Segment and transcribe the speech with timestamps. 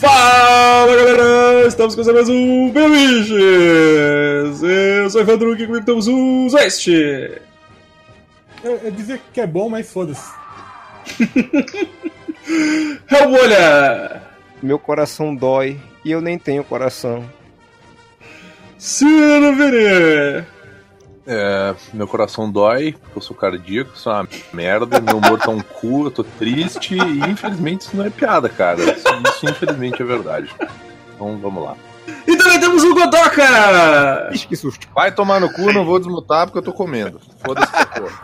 [0.00, 4.60] Fala galera, estamos começando mais um Beliches!
[4.60, 6.88] Eu sou o Evandro, aqui comigo temos o Zwest!
[6.88, 7.40] É,
[8.64, 10.32] é dizer que é bom, mas foda-se.
[13.08, 14.20] Hellbolha!
[14.60, 17.24] Meu coração dói e eu nem tenho coração.
[18.76, 20.44] Silveira!
[21.26, 25.60] É, meu coração dói, porque eu sou cardíaco, sou uma merda, meu humor tá um
[25.60, 28.80] cu, eu tô triste e infelizmente isso não é piada, cara.
[28.82, 30.50] Isso, isso infelizmente é verdade.
[31.14, 31.76] Então vamos lá.
[32.26, 34.30] E também temos o Godoka!
[34.32, 34.86] Ixi, que susto.
[34.94, 37.18] Vai tomar no cu, não vou desmutar porque eu tô comendo.
[37.42, 37.72] Foda-se.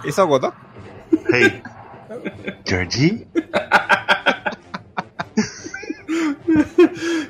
[0.04, 0.52] Esse é o Godó?
[1.32, 1.62] Hey,
[2.66, 3.26] Georgie?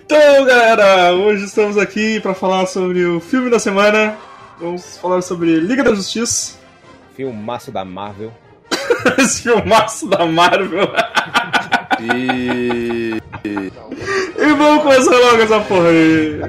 [0.04, 4.16] Então galera, hoje estamos aqui para falar sobre o filme da semana.
[4.60, 6.58] Vamos falar sobre Liga da Justiça.
[7.16, 8.30] Filmaço da Marvel.
[9.18, 10.86] Esse filmaço da Marvel.
[12.02, 13.20] E.
[13.44, 16.40] E vamos começar logo essa porra aí.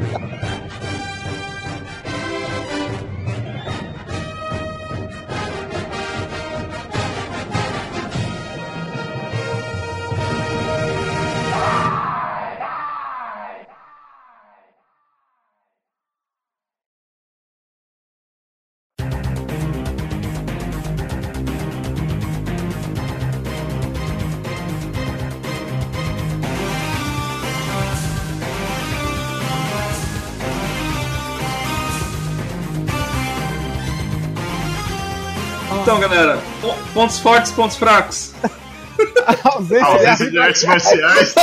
[37.02, 38.34] Pontos fortes, pontos fracos.
[39.44, 41.34] Ausência de artes marciais.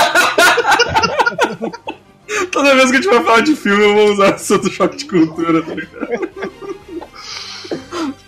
[2.53, 4.99] Toda vez que a gente vai falar de filme, eu vou usar essa do choque
[4.99, 6.31] de cultura, tá ligado?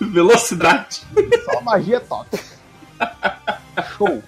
[0.12, 1.02] Velocidade.
[1.44, 2.36] Só magia top.
[3.96, 4.24] Show.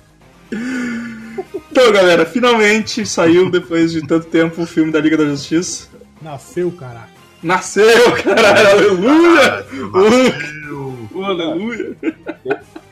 [1.71, 5.89] Então, galera, finalmente saiu, depois de tanto tempo, o filme da Liga da Justiça.
[6.21, 7.11] Nasceu, caralho.
[7.43, 9.67] Nasceu, caralho, aleluia!
[9.67, 11.09] Nasceu.
[11.15, 11.97] Oh, aleluia!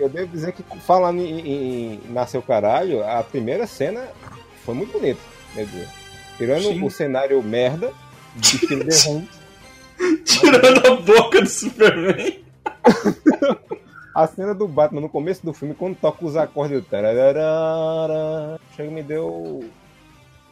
[0.01, 4.09] Eu devo dizer que falando em, em, Nasceu Caralho, a primeira cena
[4.65, 5.21] foi muito bonita.
[5.53, 5.89] Quer dizer,
[6.39, 6.83] tirando Sim.
[6.83, 7.93] o cenário merda,
[8.35, 9.27] de The Room,
[10.25, 12.43] Tirando a boca do Superman.
[14.15, 16.87] a cena do Batman no começo do filme, quando toca os acordes do
[18.75, 19.63] chega me deu,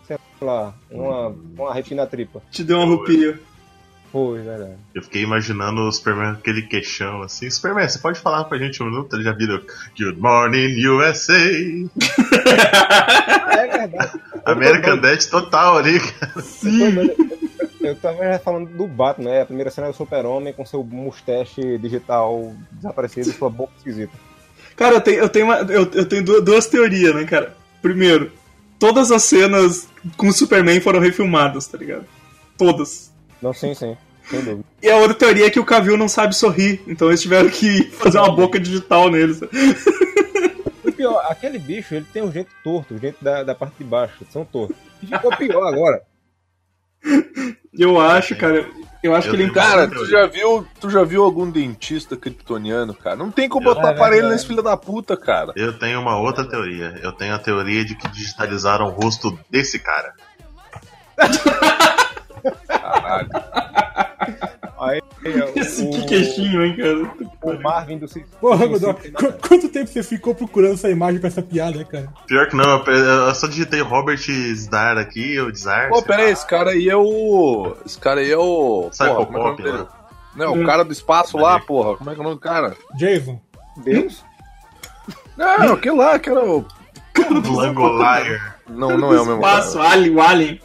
[0.07, 2.43] sei lá, uma, uma retina tripa.
[2.51, 3.41] Te deu uma roupinha.
[4.11, 4.73] Foi, verdade.
[4.95, 7.51] Eu fiquei imaginando o Superman com aquele queixão assim.
[7.51, 9.15] Superman, você pode falar pra gente um minuto?
[9.15, 9.63] Ele já vira
[9.99, 11.35] Good Morning USA.
[13.59, 14.21] É verdade.
[14.45, 16.33] American Dad total ali, cara.
[17.81, 19.43] Eu tava já falando do Batman, né?
[19.43, 24.13] A primeira cena é o Super-Homem com seu mustache digital desaparecido e sua boca esquisita.
[24.77, 27.55] Cara, eu tenho, eu tenho, uma, eu, eu tenho du- duas teorias, né, cara?
[27.83, 28.31] Primeiro,
[28.79, 32.05] todas as cenas com o Superman foram refilmadas, tá ligado?
[32.57, 33.08] Todas.
[33.41, 33.97] Não, sim, sim.
[34.29, 34.65] Sem dúvida.
[34.83, 37.85] E a outra teoria é que o Cavill não sabe sorrir, então eles tiveram que
[37.93, 39.35] fazer uma boca digital nele.
[40.85, 43.85] O pior, aquele bicho, ele tem um jeito torto, o jeito da, da parte de
[43.85, 44.77] baixo, são tortos.
[45.03, 46.03] E ficou pior agora.
[47.73, 48.69] Eu acho, cara,
[49.03, 52.93] eu acho Eu que ele Cara, tu já viu, tu já viu algum dentista kryptoniano,
[52.93, 53.15] cara?
[53.17, 54.33] Não tem como botar É aparelho verdade.
[54.35, 55.53] nesse filho da puta, cara.
[55.55, 56.99] Eu tenho uma outra teoria.
[57.03, 60.13] Eu tenho a teoria de que digitalizaram o rosto desse cara.
[62.67, 63.29] Caralho.
[64.81, 65.03] Aí,
[65.57, 67.29] Esse o, que queixinho, hein, cara?
[67.43, 68.07] o Marvin do
[68.41, 68.97] Porra, do Godó,
[69.49, 72.09] quanto tempo você ficou procurando essa imagem pra essa piada, cara?
[72.29, 74.21] Pior que não, eu, só digitei Robert
[74.55, 75.89] Zdar aqui, ou Dzar.
[75.89, 77.77] Pô, pera aí, esse cara aí é o.
[77.85, 78.89] Esse cara aí é o.
[78.91, 79.73] Psycho Porra, como é é o nome né?
[79.73, 79.87] dele?
[80.37, 81.97] Não, o cara do espaço lá, porra.
[81.97, 82.77] Como é que é o nome do cara?
[82.97, 83.41] Jason.
[83.79, 84.25] Deus?
[85.37, 86.65] Não, aquele lá, que era o.
[87.19, 88.55] Langolier.
[88.69, 89.59] Não, não é o mesmo cara.
[89.59, 90.61] Espaço, Alien, o Alien.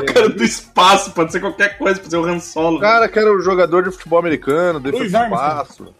[0.00, 2.76] O cara do espaço, pode ser qualquer coisa, pode ser o Han Solo.
[2.78, 5.94] O cara que era o jogador de futebol americano, Luiz do espaço.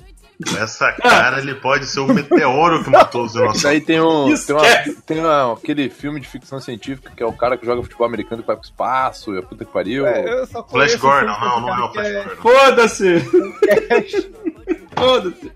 [0.58, 3.43] Essa cara, ele pode ser o meteoro que matou os Daí
[3.81, 3.84] dinossauros.
[3.87, 4.34] tem um.
[4.34, 7.81] Tem, uma- tem uma- aquele filme de ficção científica que é o cara que joga
[7.82, 10.05] futebol americano e vai pro espaço, e a puta que pariu.
[10.05, 12.43] É, Flash Gordon, não, não é o Flash é- Gordon.
[12.43, 13.20] Foda-se!
[14.96, 15.52] Foda-se!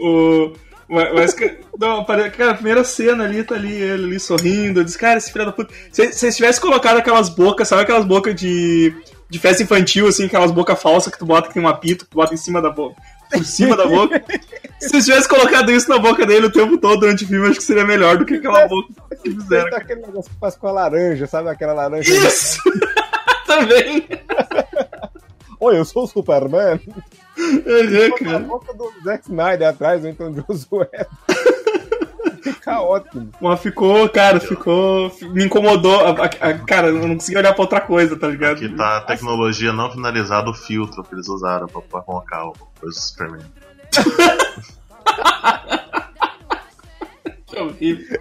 [0.00, 0.52] O.
[0.88, 1.36] Mas, mas,
[1.78, 5.46] não, cara, a primeira cena ali, tá ali, ele ali sorrindo, disse, cara, esse filho
[5.46, 5.74] da puta.
[5.90, 8.94] Se se eles tivessem colocado aquelas bocas, sabe aquelas bocas de,
[9.28, 12.10] de festa infantil, assim, aquelas bocas falsas que tu bota que tem um apito, que
[12.12, 12.94] tu bota em cima da boca,
[13.32, 14.22] por cima da boca.
[14.78, 17.58] Se eles tivessem colocado isso na boca dele o tempo todo durante o filme, acho
[17.58, 19.70] que seria melhor do que aquela boca que fizeram.
[19.70, 21.48] Tem aquele negócio que faz com a laranja, sabe?
[21.48, 22.14] Aquela laranja.
[22.14, 22.60] Isso!
[23.46, 24.06] Também!
[25.58, 26.78] Oi, eu sou o Superman.
[27.46, 28.38] Uhum, Com a cara.
[28.40, 30.88] boca do Zack Snyder atrás, ou então Josué.
[32.42, 33.30] ficar ótimo.
[33.40, 35.10] Mas ficou, cara, ficou.
[35.32, 36.00] Me incomodou.
[36.00, 38.56] A- a- a- cara, eu não consegui olhar pra outra coisa, tá ligado?
[38.56, 42.52] Aqui tá a tecnologia não finalizada, o filtro que eles usaram pra, pra colocar o
[42.80, 43.46] coisa do Superman.
[47.46, 48.20] Que horrível.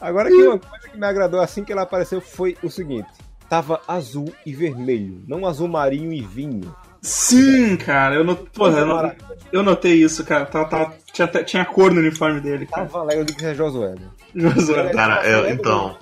[0.00, 3.08] Agora que uma coisa que me agradou assim que ela apareceu foi o seguinte:
[3.48, 6.74] tava azul e vermelho, não azul marinho e vinho.
[7.02, 8.42] Sim, cara, eu, not...
[8.52, 9.16] Porra, eu, not-
[9.52, 10.46] eu notei isso, cara.
[10.46, 12.86] Tava, tava- Tinha, tinha cor no uniforme dele, cara.
[12.86, 13.94] Tava legal de que é Josué.
[14.34, 14.90] Josué.
[14.92, 15.96] Cara, É, eu- é então.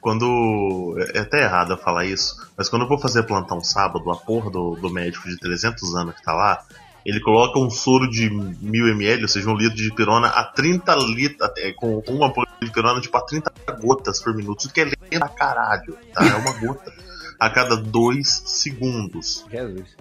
[0.00, 0.96] Quando.
[1.14, 4.50] É até errado eu falar isso, mas quando eu vou fazer plantão sábado, a porra
[4.50, 6.60] do, do médico de 300 anos que tá lá,
[7.06, 11.48] ele coloca um soro de 1000ml, ou seja, um litro de pirona, a 30 litros,
[11.76, 14.60] com uma ampulha de pirona, tipo, a 30 gotas por minuto.
[14.60, 16.26] Isso que é lento pra caralho, tá?
[16.26, 16.92] É uma gota
[17.40, 19.46] a cada dois segundos.
[19.50, 19.96] Jesus.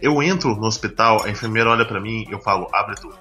[0.00, 3.14] Eu entro no hospital, a enfermeira olha pra mim eu falo, abre tudo.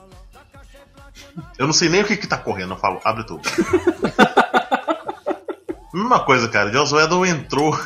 [1.58, 3.42] Eu não sei nem o que que tá correndo, eu falo, abre tudo.
[5.94, 7.78] Mesma coisa, cara, Josué não entrou.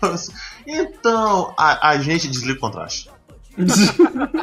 [0.66, 3.10] então, a, a gente desliga o contraste.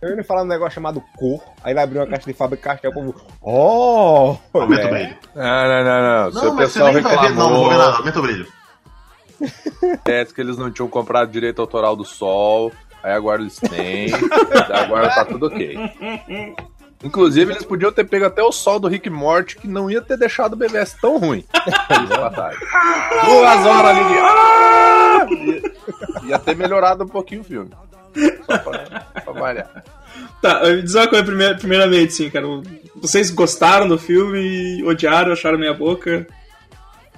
[0.00, 2.90] Eu ia falar um negócio chamado cor, aí ele abriu uma caixa de fábrica castel,
[2.90, 3.14] o povo.
[3.42, 4.58] Oh!
[4.58, 4.90] Aumenta o é.
[4.90, 5.16] brilho.
[5.34, 6.30] Não, não, não, não.
[6.30, 7.98] Não, Seu mas você pessoal nem vai ver, não, não vou ver nada, reclamou.
[7.98, 8.59] aumenta o brilho.
[10.04, 12.72] Parece que eles não tinham comprado direito autoral do sol.
[13.02, 14.10] Aí agora eles têm.
[14.72, 15.76] agora tá tudo ok.
[17.02, 20.18] Inclusive, eles podiam ter pego até o sol do Rick Morty, que não ia ter
[20.18, 21.42] deixado o BBS tão ruim.
[23.24, 24.14] Duas horas ali de.
[26.26, 27.70] Ia, ia ter melhorado um pouquinho o filme.
[28.44, 28.78] Só pra,
[29.24, 29.84] pra variar.
[30.42, 32.46] Tá, me diz uma coisa primeir- primeiramente, sim, cara.
[32.96, 34.82] Vocês gostaram do filme?
[34.84, 36.26] Odiaram, acharam meia boca?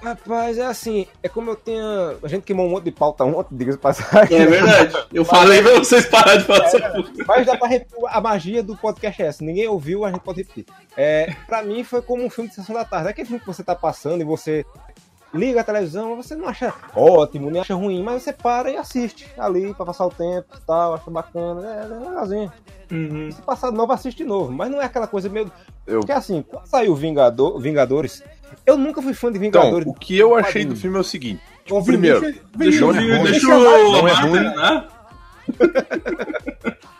[0.02, 1.82] Rapaz, é assim, é como eu tenho.
[2.22, 4.37] A gente queimou um monte de pauta ontem, diga-se de passagem.
[4.37, 4.96] É verdade.
[5.12, 7.04] Eu falei pra vocês pararem de falar porra.
[7.26, 7.96] Mas dá pra repetir.
[8.08, 9.44] A magia do podcast é essa.
[9.44, 10.66] Ninguém ouviu, a gente pode repetir.
[10.96, 13.06] É, pra mim foi como um filme de sessão da tarde.
[13.06, 14.66] É aquele filme que você tá passando e você
[15.32, 19.26] liga a televisão, você não acha ótimo, nem acha ruim, mas você para e assiste
[19.38, 21.66] ali pra passar o tempo e tal, acha bacana.
[21.66, 22.52] É, é legalzinho.
[22.90, 23.31] Uhum.
[23.32, 24.52] Se passar de novo, assiste de novo.
[24.52, 25.50] Mas não é aquela coisa meio.
[25.87, 28.22] Eu- Porque assim, quando saiu Vingador, Vingadores,
[28.66, 29.87] eu nunca fui fã de Então, Vingadores.
[29.88, 31.40] o que eu achei do filme é o seguinte:
[31.70, 33.22] Ô, Vini, primeiro, deixa- Deixa, Não é ruim.
[33.31, 33.50] deixa o
[33.93, 34.32] não é ruim.
[34.32, 34.88] terminar.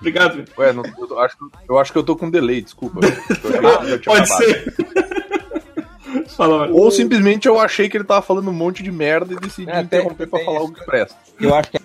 [0.01, 0.45] Obrigado.
[0.59, 3.01] Ué, não- eu, acho, que- eu acho que eu tô com delay, desculpa.
[3.43, 4.27] Pode acabado.
[4.27, 4.75] ser.
[6.37, 6.69] Fala.
[6.69, 9.75] Ou simplesmente eu achei que ele tava falando um monte de merda e decidi É,
[9.75, 10.67] tem- interromper pra tem falar isso.
[10.67, 11.17] algo que presta.
[11.41, 11.79] Eu acho que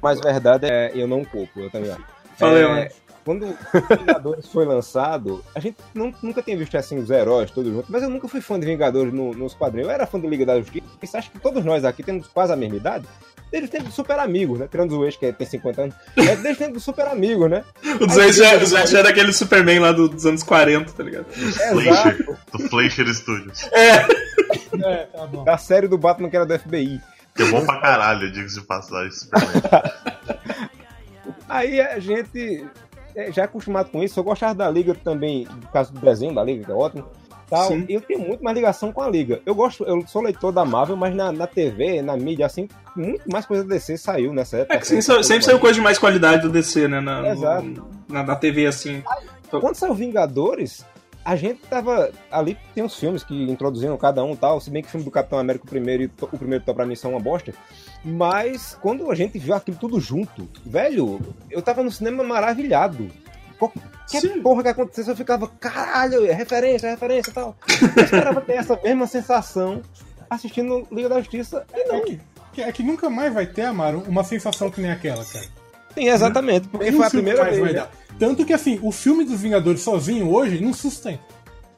[0.00, 2.02] mais verdade é eu não culpo, eu também acho.
[2.40, 2.88] Aí, É, mano.
[3.24, 7.72] Quando o Vingadores foi lançado, a gente nu- nunca tinha visto assim os heróis todos
[7.72, 9.88] juntos, mas eu nunca fui fã de Vingadores no- nos quadrinhos.
[9.88, 12.56] Eu era fã do Liga da Justiça, acho que todos nós aqui temos quase a
[12.56, 13.06] mesma idade.
[13.50, 14.66] Desde o tempo do Super Amigos, né?
[14.70, 15.94] Tirando o ex, que tem 50 anos.
[16.16, 17.62] É desde o tempo do Super Amigos, né?
[18.00, 21.26] O Zé já, Zé já é daquele Superman lá do- dos anos 40, tá ligado?
[21.26, 23.68] Fleischer, do Fleischer Studios.
[23.72, 25.44] É, tá bom.
[25.44, 26.98] Da série do Batman que era do FBI.
[27.36, 29.52] Que é bom pra caralho, diga-se de passagem, Superman.
[31.48, 32.91] Aí a gente é,
[33.32, 34.18] já é acostumado com isso.
[34.18, 37.04] Eu gostava da Liga também, no caso do desenho da Liga, que é ótimo.
[37.48, 37.68] Tal.
[37.68, 37.84] Sim.
[37.88, 39.40] Eu tenho muito mais ligação com a Liga.
[39.44, 43.30] Eu gosto, eu sou leitor da Marvel, mas na, na TV, na mídia, assim, muito
[43.30, 44.74] mais coisa da DC saiu nessa época.
[44.74, 47.00] É que sempre, sa- sempre saiu coisa de mais qualidade do DC, né?
[47.00, 47.86] Na, no- Exato.
[48.08, 49.02] na, na TV, assim.
[49.50, 50.82] Quando saiu Vingadores,
[51.24, 52.10] a gente tava.
[52.30, 54.60] Ali tem os filmes que introduziram cada um e tal.
[54.60, 56.94] Se bem que o filme do Capitão América, o primeiro e o primeiro pra mim
[56.96, 57.52] são uma bosta.
[58.04, 63.08] Mas quando a gente viu aquilo tudo junto, velho, eu tava no cinema maravilhado.
[63.58, 63.80] Qualquer
[64.20, 64.42] Sim.
[64.42, 67.56] porra que acontecesse, eu ficava, caralho, é referência, é referência e tal.
[67.96, 69.80] Eu esperava ter essa mesma sensação
[70.28, 71.64] assistindo Liga da Justiça.
[71.72, 72.00] E É não.
[72.04, 72.20] que,
[72.52, 75.44] que- é que nunca mais vai ter, Amaro, uma sensação que nem aquela, cara.
[75.94, 77.72] Sim, exatamente, porque foi a primeira vez.
[77.74, 77.86] né?
[78.22, 81.18] Tanto que, assim, o filme dos Vingadores sozinho hoje não sustenta.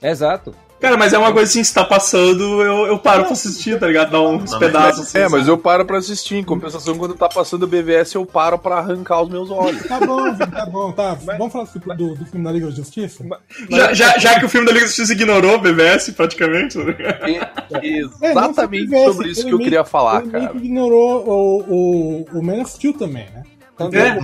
[0.02, 0.54] Exato.
[0.78, 3.24] Cara, mas é uma coisa assim, se tá passando, eu, eu paro Não.
[3.24, 4.10] pra assistir, tá ligado?
[4.10, 5.16] Dar uns Não, pedaços assim.
[5.18, 6.34] É, mas eu paro pra assistir.
[6.34, 9.82] Em compensação, quando tá passando o BVS, eu paro pra arrancar os meus olhos.
[9.86, 11.14] Tá bom, tá bom, tá.
[11.14, 13.24] Vamos falar do, do, do filme da Liga da Justiça?
[13.70, 16.76] Já, já, já que o filme da Liga da Justiça ignorou o BBS, praticamente.
[16.76, 17.24] ligado?
[17.26, 20.52] É É, exatamente tivesse, sobre isso que eu meio- queria falar, cara.
[20.54, 21.62] ignorou o,
[22.30, 23.42] o, o Man of Steel também, né?
[23.78, 24.02] Também.
[24.02, 24.18] É.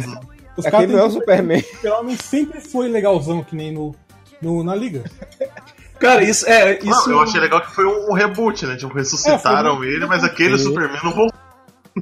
[0.61, 1.61] Os Aquele não é o Superman.
[1.61, 3.95] O Super-Homem sempre foi legalzão, que nem no,
[4.41, 5.05] no, na Liga.
[5.99, 6.79] Cara, isso é.
[6.79, 7.09] Isso...
[7.09, 8.77] Não, eu achei legal que foi um, um reboot, né?
[8.77, 10.65] Tipo, ressuscitaram É, foi ele, mas aquele Sim.
[10.65, 11.39] Superman não voltou.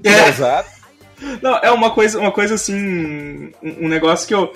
[0.05, 0.71] É, Exato.
[1.43, 4.53] Não, é uma coisa, uma coisa assim, um, um negócio que eu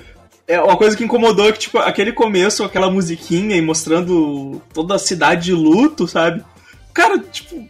[0.47, 4.99] é uma coisa que incomodou que tipo aquele começo, aquela musiquinha e mostrando toda a
[4.99, 6.45] cidade de luto, sabe?
[6.93, 7.67] Cara, tipo,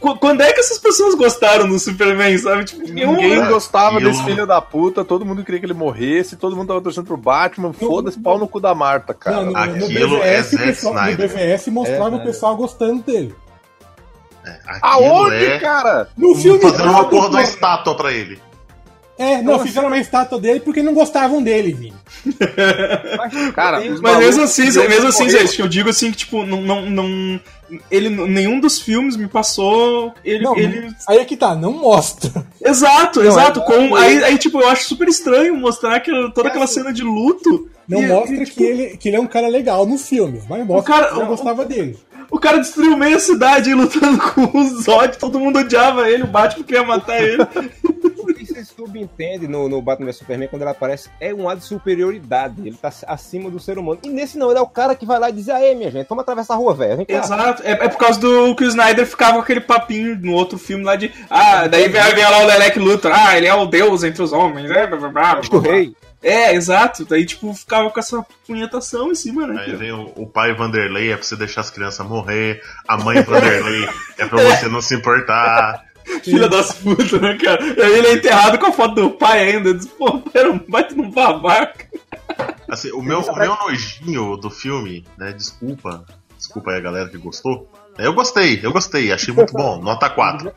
[0.00, 2.64] quando é que essas pessoas gostaram do Superman, sabe?
[2.64, 6.36] Tipo, Ninguém eu- gostava aquilo- desse filho da puta, todo mundo queria que ele morresse,
[6.36, 9.36] todo mundo tava torcendo pro Batman, foda-se, pau no cu da Marta, cara.
[9.36, 9.88] Não, no, no Aquilo
[10.18, 11.16] BVS, é pessoal, no.
[11.16, 13.34] BVS mostrava É, o pessoal gostando dele.
[14.64, 16.08] Aquilo Aonde, é cara?
[16.16, 16.60] No filme.
[16.60, 18.40] fazendo uma porra de uma estátua pra ele.
[19.18, 21.94] É, não, fizeram uma estátua dele porque não gostavam dele, Vini.
[23.54, 26.44] Cara, Tem- os Mas mesmo assim, mesmo assim, gente, que eu digo assim que, tipo,
[26.44, 26.60] não.
[26.60, 27.40] não, não
[27.90, 30.12] ele, nenhum dos filmes me passou.
[30.24, 30.44] Ele.
[30.44, 30.88] Não, ele...
[31.08, 32.46] aí é que tá, não mostra.
[32.62, 33.60] Exato, Não, exato.
[33.60, 37.02] é- com, aí, aí, tipo, eu acho super estranho mostrar aquela, toda aquela cena de
[37.02, 37.68] luto.
[37.88, 40.44] Não E- mostra e, tipo, que, ele, que ele é um cara legal nos filmes,
[40.48, 41.98] mas mostra cara- que não gostava dele.
[42.28, 46.26] O cara destruiu meia cidade aí lutando com o Zod, todo mundo odiava ele, o
[46.26, 47.38] Batman queria matar ele.
[48.66, 51.56] O que você subentende no, no Batman vs Superman quando ele aparece é um ar
[51.56, 52.66] de superioridade.
[52.66, 54.00] Ele tá acima do ser humano.
[54.02, 56.08] E nesse não, ele é o cara que vai lá e diz: Aê, minha gente,
[56.08, 56.96] vamos atravessar a rua, velho.
[56.96, 57.18] Vem cá.
[57.18, 57.62] Exato.
[57.64, 60.84] É, é por causa do que o Snyder ficava com aquele papinho no outro filme
[60.84, 61.12] lá de.
[61.30, 63.12] Ah, daí vem, vem lá o Lelec Luthor.
[63.14, 64.70] Ah, ele é o deus entre os homens.
[64.70, 65.94] É, blá, blá, blá, blá, O rei.
[66.22, 67.04] é exato.
[67.04, 69.64] Daí, tipo, ficava com essa punhetação em cima, né?
[69.66, 72.60] Aí vem o, o pai Vanderlei, é pra você deixar as crianças morrer.
[72.86, 75.84] A mãe Vanderlei é pra você não se importar.
[76.22, 77.64] Filha das putas, né, cara?
[77.64, 79.74] E aí ele é enterrado com a foto do pai ainda.
[79.74, 81.86] Diz, Pô, era um baita num babaca.
[82.68, 85.32] Assim, o meu, o meu nojinho do filme, né?
[85.32, 86.04] Desculpa.
[86.36, 87.68] Desculpa aí a galera que gostou.
[87.98, 89.80] Eu gostei, eu gostei, achei muito bom.
[89.80, 90.52] Nota 4.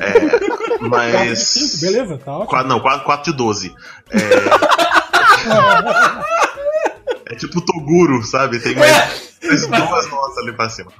[0.00, 1.80] É, mas.
[1.80, 2.62] Beleza, tá ótimo.
[2.64, 3.74] Não, 4, 4 de 12.
[4.10, 4.18] É,
[7.32, 8.58] é tipo Toguro, sabe?
[8.60, 10.92] Tem mais, mais duas notas ali pra cima.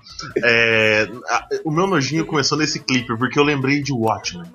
[0.42, 4.50] É, a- o meu nojinho começou nesse clipe, porque eu lembrei de Watchmen.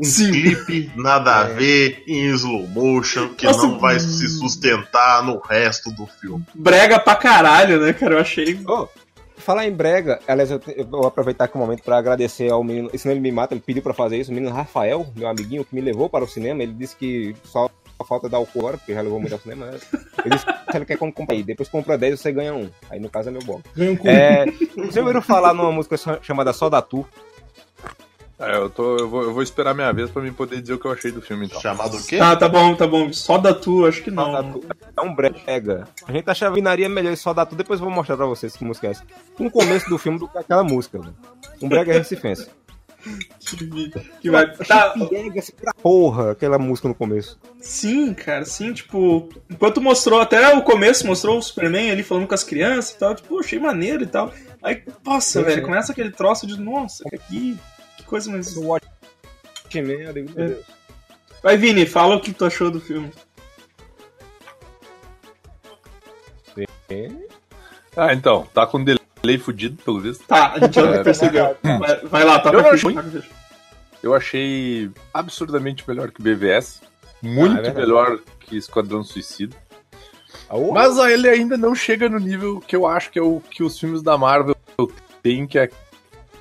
[0.00, 0.30] Um Sim.
[0.32, 5.90] clipe nada a ver, em slow motion, que Nossa, não vai se sustentar no resto
[5.92, 6.44] do filme.
[6.54, 8.14] Brega pra caralho, né, cara?
[8.14, 8.58] Eu achei.
[8.66, 8.88] Ô,
[9.36, 10.60] falar em brega, aliás, eu,
[10.90, 13.82] vou aproveitar aqui o momento pra agradecer ao menino, senão ele me mata, ele pediu
[13.82, 16.72] pra fazer isso, o menino Rafael, meu amiguinho, que me levou para o cinema, ele
[16.72, 17.68] disse que só
[18.04, 19.78] falta dar o cor, porque já levou muito ao cinema, né?
[20.24, 22.70] Ele disse que ele quer como comprar aí, depois compra 10 você ganha um.
[22.90, 23.60] Aí no caso é meu bom.
[23.76, 24.08] Ganha um cu.
[24.08, 27.06] É, vocês ouviram falar numa música chamada Só da Tu?
[28.42, 30.78] É, eu, tô, eu, vou, eu vou esperar minha vez pra mim poder dizer o
[30.78, 31.60] que eu achei do filme, então.
[31.60, 32.18] Chamado o quê?
[32.18, 33.12] Tá, tá bom, tá bom.
[33.12, 34.52] Só da tu, acho que Só da não.
[34.54, 34.66] Tu.
[34.96, 35.86] É um brega.
[36.04, 38.56] A gente acha a vinaria melhor Só da Tu, depois eu vou mostrar pra vocês
[38.56, 39.04] que música é essa.
[39.38, 41.14] Um começo do filme do que aquela música, velho.
[41.62, 42.48] Um brega recifense.
[44.20, 44.50] Que vai.
[44.56, 47.38] Tá, pra porra, aquela música no começo.
[47.60, 52.34] Sim, cara, sim, tipo, enquanto mostrou até o começo, mostrou o Superman ali falando com
[52.34, 54.32] as crianças e tal, tipo, achei maneiro e tal.
[54.62, 55.66] Aí, nossa, Sim, velho, sim.
[55.66, 57.58] começa aquele troço de, nossa, que aqui,
[57.96, 58.54] que coisa mais.
[58.54, 60.64] Meu Deus.
[61.42, 63.10] Vai, Vini, fala o que tu achou do filme.
[67.96, 69.01] Ah, então, tá com delay
[69.38, 70.24] fudido, pelo visto.
[70.26, 71.02] Tá, a gente já É.
[71.04, 71.56] percebeu.
[71.62, 72.98] Vai, vai lá, toca Eu aqui.
[72.98, 73.22] achei-.
[74.02, 76.80] Eu achei absurdamente melhor que BVS.
[77.22, 79.56] Muito Ah, é melhor que Esquadrão Suicida.
[80.48, 83.40] Aô, Mas ah, ele ainda não chega no nível que eu acho que é o
[83.48, 84.56] que os filmes da Marvel
[85.22, 85.70] têm, que é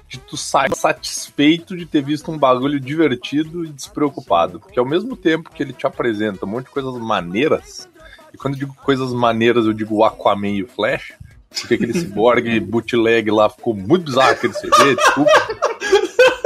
[0.10, 4.60] de tu sair satisfeito de ter visto um bagulho divertido e despreocupado.
[4.60, 7.88] Porque ao mesmo tempo que ele te apresenta um monte de coisas maneiras,
[8.34, 11.14] e quando eu digo coisas maneiras, eu digo o Aquaman e o Flash,
[11.60, 15.32] porque aquele cyborg bootleg lá ficou muito bizarro aquele CG, desculpa.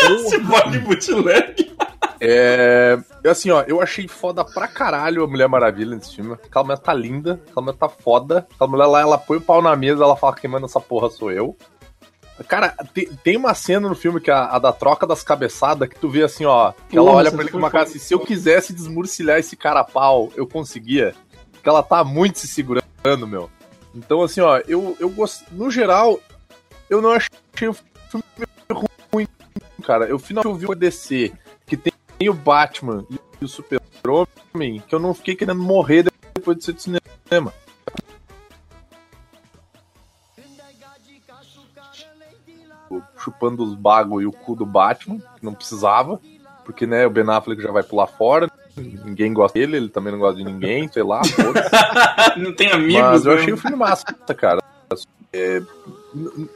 [0.47, 1.75] Bode bootleg.
[2.19, 2.97] É.
[3.23, 6.33] eu, Assim, ó, eu achei foda pra caralho a Mulher Maravilha nesse filme.
[6.33, 8.47] Aquela mulher tá linda, aquela mulher tá foda.
[8.53, 11.09] Aquela mulher lá, ela põe o pau na mesa, ela fala: quem manda essa porra
[11.09, 11.55] sou eu.
[12.47, 15.87] Cara, tem, tem uma cena no filme que é a, a da troca das cabeçadas
[15.87, 16.73] que tu vê assim, ó.
[16.89, 19.55] Que ela Porra, olha pra ele com uma cara assim: se eu quisesse desmurcilhar esse
[19.55, 21.13] cara a pau, eu conseguia.
[21.51, 23.49] Porque ela tá muito se segurando, meu.
[23.95, 25.45] Então, assim, ó, eu, eu gosto.
[25.53, 26.19] No geral,
[26.89, 28.25] eu não achei o filme
[29.11, 29.27] ruim,
[29.83, 30.05] cara.
[30.05, 31.31] Eu finalmente ouvi o DC,
[31.65, 36.65] que tem o Batman e o Super-Homem, que eu não fiquei querendo morrer depois de
[36.65, 37.53] ser do cinema.
[43.17, 46.19] Chupando os bagos e o cu do Batman, que não precisava,
[46.63, 50.19] porque né, o Ben Affleck já vai pular fora, ninguém gosta dele, ele também não
[50.19, 51.21] gosta de ninguém, sei lá.
[52.37, 53.41] Não tem amigos, Mas eu né?
[53.41, 54.05] achei o filme massa,
[54.37, 54.61] cara.
[55.33, 55.61] É,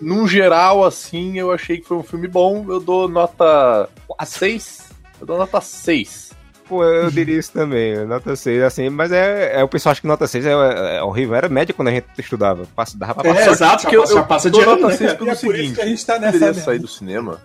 [0.02, 2.66] num geral, assim, eu achei que foi um filme bom.
[2.70, 3.90] Eu dou nota
[4.26, 4.90] 6.
[5.20, 6.30] Eu dou nota 6.
[6.68, 10.06] Pô, eu diria isso também, nota 6, assim, mas é, é o pessoal acha que
[10.08, 13.34] nota 6 é, é horrível, era média quando a gente estudava, passa, dava pra É,
[13.34, 13.52] passar.
[13.54, 15.18] exato, já, que eu- eu passa de nota né, seis cara?
[15.18, 16.62] pelo é por isso seguinte, que a gente tá Eu nessa deveria merda.
[16.66, 17.42] sair do cinema.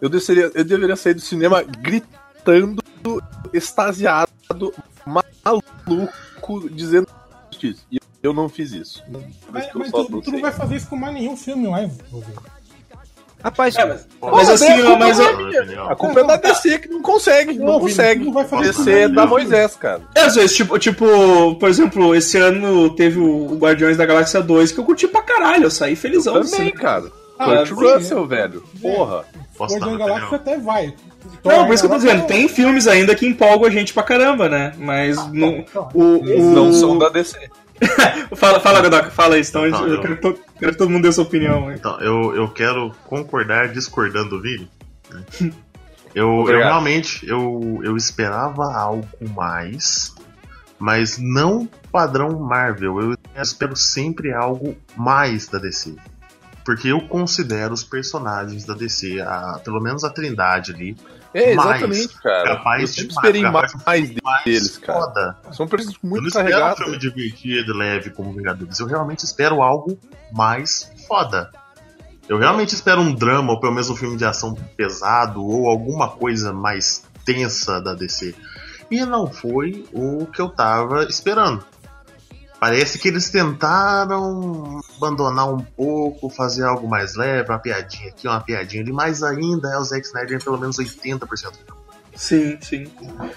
[0.00, 2.10] Eu deveria, eu deveria sair do cinema gritando,
[3.52, 4.30] extasiado,
[5.44, 7.06] maluco, dizendo
[7.62, 7.84] isso.
[7.92, 9.02] E eu não fiz isso.
[9.50, 11.66] Mas, que eu mas tu, tu não vai fazer isso com mais nenhum filme
[12.10, 12.42] Rodrigo.
[13.42, 15.88] Rapaz, É, mas, Pô, mas assim, é, mas eu- opinião.
[15.90, 18.24] A culpa é da DC que não consegue, não, Não, consegue.
[18.24, 19.24] não vai isso DC é da.
[19.24, 20.02] Moisés, cara.
[20.14, 21.06] É, às vezes, tipo, tipo,
[21.58, 25.64] por exemplo, esse ano teve o Guardiões da Galáxia 2 que eu curti pra caralho,
[25.64, 27.10] eu saí felizão do Também, cara.
[27.38, 28.62] Ah, Kurt Russell, velho.
[28.82, 29.24] Porra.
[29.58, 30.94] Guardião minha Galáxia até vai.
[31.44, 34.02] Não, por isso que eu tô dizendo, tem filmes ainda que empolgam a gente pra
[34.02, 34.72] caramba, né?
[34.78, 37.38] Mas não, o, o- Não são da DC.
[38.36, 40.90] Fala, fala, Godoka, fala isso, então Não, eu eu- quero, que to- quero que todo
[40.90, 41.72] mundo dê sua opinião.
[41.72, 44.68] Então, eu, eu quero concordar discordando do Vini.
[45.10, 45.22] né?
[46.12, 50.12] Eu, eu realmente eu, eu esperava algo mais,
[50.76, 53.00] mas não padrão Marvel.
[53.00, 55.94] Eu espero sempre algo mais da DC.
[56.64, 60.96] Porque eu considero os personagens da DC, a, pelo menos a Trindade ali,
[61.32, 62.56] É, Mais exatamente, cara.
[62.56, 65.00] capaz eu de esperei mais, de mais deles, cara.
[65.00, 65.36] foda.
[65.52, 68.80] São personagens eu não muito espero um filme divertido, leve como Vingadores.
[68.80, 69.98] Eu realmente espero algo
[70.32, 71.50] mais foda.
[72.28, 76.08] Eu realmente espero um drama, ou pelo menos um filme de ação pesado, ou alguma
[76.08, 78.34] coisa mais tensa da DC.
[78.90, 81.64] E não foi o que eu tava esperando.
[82.58, 88.40] Parece que eles tentaram abandonar um pouco, fazer algo mais leve, uma piadinha aqui, uma
[88.40, 91.52] piadinha ali, mas ainda é o Zack Snyder em pelo menos 80%.
[92.14, 92.86] Sim, sim.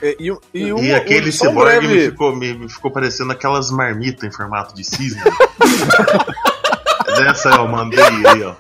[0.01, 3.71] É, E, e, um, E aquele um, cyborg me, ficou, me, me ficou parecendo aquelas
[3.71, 5.21] marmitas em formato de cisne.
[7.07, 8.55] Mas Essa eu mandei aí, ó.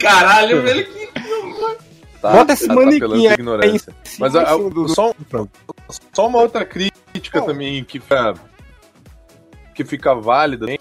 [0.00, 1.08] Caralho, velho, que.
[2.22, 3.90] Tá, Bota esse tá manequim apelando aí pra ignorância.
[3.92, 5.14] em Mas cima a- do- do- só,
[6.12, 8.34] só uma outra crítica também que fica,
[9.74, 10.66] que fica válida.
[10.66, 10.78] né?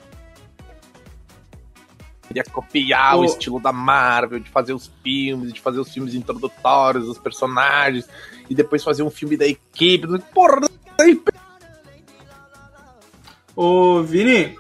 [2.38, 3.26] Queria copiar o Ô.
[3.26, 8.08] estilo da Marvel, de fazer os filmes, de fazer os filmes introdutórios dos personagens,
[8.50, 10.08] e depois fazer um filme da equipe.
[10.34, 10.62] Porra,
[11.00, 11.20] daí
[13.56, 14.56] Ô, Vini,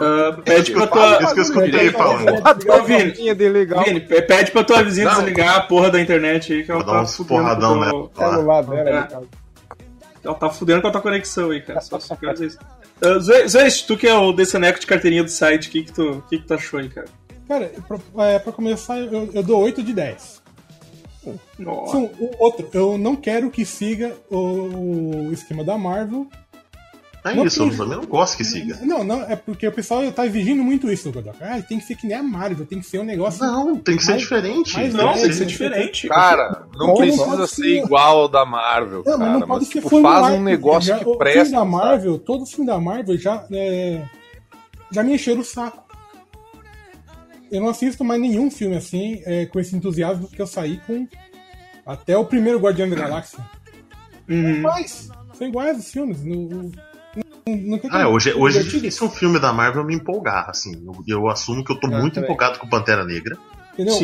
[0.00, 1.22] ah, pede pra tua.
[1.22, 2.32] Isso que eu escutei falando.
[2.70, 3.12] Ô, Vini,
[3.84, 5.16] Vini, pe- pede pra tua vizinha Não.
[5.16, 8.62] desligar a porra da internet aí, que ela Vou dar tá uns porradão tua- celular
[8.62, 9.08] dela.
[9.12, 9.39] É.
[10.22, 11.80] Ela tá fudendo com a tua conexão aí, cara.
[11.80, 12.58] Só, só quero dizer isso.
[13.02, 15.92] Uh, Zé, Zé, tu que é o Deceneco de carteirinha do site, o que que
[15.92, 17.08] tu, que que tu achou aí, cara?
[17.48, 20.42] Cara, pra, é, pra começar, eu, eu dou 8 de 10.
[21.58, 21.96] Nossa.
[21.96, 26.26] Sim, outro, eu não quero que siga o, o esquema da Marvel.
[27.22, 28.78] É Não isso, eu também não gosto que siga.
[28.82, 31.36] Não, não, é porque o pessoal tá exigindo muito isso, Godoka.
[31.40, 33.44] Ah, tem que ser que nem a Marvel, tem que ser um negócio.
[33.44, 34.72] Não, tem que ser Mas- diferente.
[34.74, 36.08] mas Não, É, tem que ser diferente.
[36.08, 39.32] Cara, não Como precisa pode ser igual ao da Marvel, Não, mas cara.
[39.38, 41.40] não pode Mas, ser tipo, faz um negócio Já- que o presta.
[41.44, 41.70] filme da sabe?
[41.70, 44.02] Marvel, todo filme da Marvel já, é,
[44.90, 45.84] já me encheram o saco.
[47.52, 51.06] Eu não assisto mais nenhum filme assim, é, com esse entusiasmo que eu saí com
[51.84, 53.40] até o primeiro Guardião da Galáxia.
[54.28, 54.60] Uhum.
[54.62, 56.24] Mas são iguais os filmes.
[56.24, 56.70] Não,
[57.56, 58.82] não, tem Ah, hoje, hoje é divertido.
[58.84, 60.72] difícil um filme da Marvel me empolgar, assim.
[60.84, 62.28] Eu, eu assumo que eu tô Eu muito também.
[62.28, 63.36] empolgado com Pantera Negra.
[63.72, 63.94] Entendeu?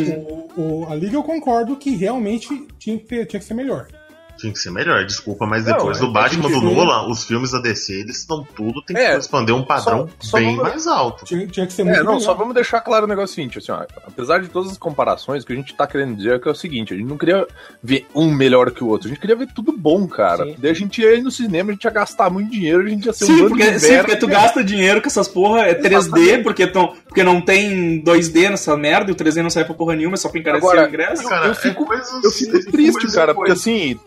[0.57, 3.87] O, o- a Liga eu concordo que realmente tinha que, ter- tinha que ser melhor.
[4.37, 7.53] Tinha que ser melhor, desculpa, mas Não, depois é do Batman do Nolan, os filmes
[7.53, 10.57] da DC, eles estão tudo, tem que É, corresponder a um padrão só- só bem
[10.57, 11.25] vamos- mais alto.
[11.25, 12.20] Tinha, tinha que ser muito É, não, melhor.
[12.25, 15.46] só vamos deixar claro o negócio seguinte, assim, ó, apesar de todas as comparações, o
[15.46, 17.46] que a gente tá querendo dizer é que é o seguinte, a gente não queria
[17.83, 20.44] ver um melhor que o outro, a gente queria ver tudo bom, cara.
[20.44, 20.57] Sim.
[20.59, 23.07] Daí a gente ia ir no cinema, a gente ia gastar muito dinheiro, a gente
[23.07, 25.62] ia ser um Sim bando porque, de sim, porque tu gasta dinheiro com essas porra,
[25.62, 29.64] é 3D, porque, tão, porque não tem 2D nessa merda, e o 3D não sai
[29.64, 31.29] pra porra nenhuma, é só pra encarecer Agora, o ingresso.
[31.29, 33.99] Cara, eu fico- é coisas- Eu fico triste, cara, porque assim,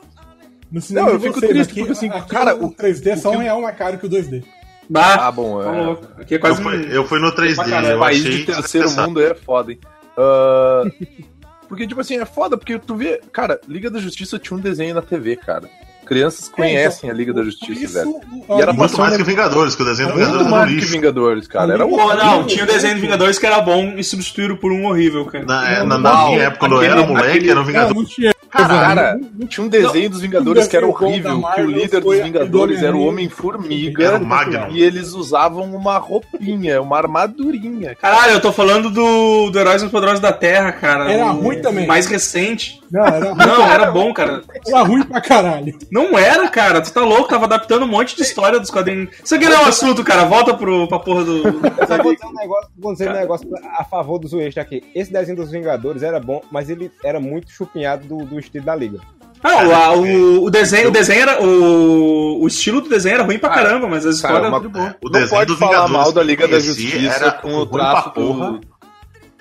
[0.71, 3.09] No cinema Não, eu fico vocês, triste, aqui- porque, assim, aqui cara, o o- 3D
[3.11, 4.43] é só o um real mais caro que o 2D.
[4.89, 6.07] Bah, ah, bom, tá é, louco.
[6.19, 6.81] Aqui é Eu quase fui, um...
[6.89, 9.79] eu fui no 3D, Pra caralho, eu país achei de terceiro mundo é foda, hein.
[10.17, 10.83] Ah,
[11.69, 14.95] porque, tipo assim, é foda, porque tu vê, cara, Liga da Justiça tinha um desenho
[14.95, 15.69] na TV, cara.
[16.05, 18.09] Crianças conhecem a Liga da Justiça, Isso, velho.
[18.09, 20.79] o- E era Muito mais que Vingadores, que o desenho do Vingadores Muito era mais
[20.85, 20.91] que.
[20.91, 21.73] Vingadores, cara.
[21.73, 24.71] Era um Pô, não, tinha o desenho de Vingadores que era bom e substituíram por
[24.71, 25.45] um horrível, cara.
[25.45, 27.67] Na, é, Não, na, na minha época, quando eu era moleque, aquele- era um Não,
[27.67, 27.93] Vingador.
[27.95, 28.33] não tinha.
[28.49, 32.95] Cara, tinha um desenho dos Vingadores que era horrível, que o líder dos Vingadores era
[32.95, 33.07] o.
[33.07, 34.67] Homem-Formiga Era o Magnum.
[34.71, 37.95] e eles usavam uma roupinha, uma armadurinha.
[37.95, 41.11] Caralho, eu tô falando do, do Heróis mais Poderosos da Terra, cara.
[41.11, 41.87] Era o ruim também.
[41.87, 42.78] Mais recente.
[42.91, 44.41] Não, era, Não, era bom, cara.
[44.67, 45.77] era ruim pra caralho.
[45.91, 46.81] Não era, cara.
[46.81, 49.09] Tu tá louco, tava adaptando um monte de história dos quadrinhos.
[49.23, 50.25] Isso aqui não é um assunto, cara.
[50.25, 51.43] Volta pro, pra porra do.
[51.87, 53.47] Só vou dizer um negócio, vou dizer um negócio
[53.77, 54.83] a favor dos extras aqui.
[54.95, 58.75] Esse desenho dos Vingadores era bom, mas ele era muito chupinhado do, do estilo da
[58.75, 58.99] Liga.
[59.43, 61.41] Não, a- o, o desenho, o desenho era.
[61.41, 64.55] O, o estilo do desenho era ruim pra Cara, caramba, mas a história cara, era
[64.57, 64.91] tudo bom.
[65.01, 67.65] O Não desenho pode do falar Vingadores mal da Liga da Justiça era com o
[67.65, 68.51] tráfico porra.
[68.53, 68.59] do...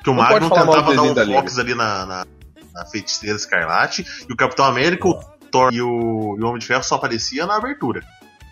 [0.04, 2.24] Que o Não Magnum pode do tentava dar um fox ali na,
[2.78, 5.14] na, feiticeira escarlate, e o Capitão América, o
[5.50, 8.02] Thor e o, e o Homem de Ferro só aparecia na abertura.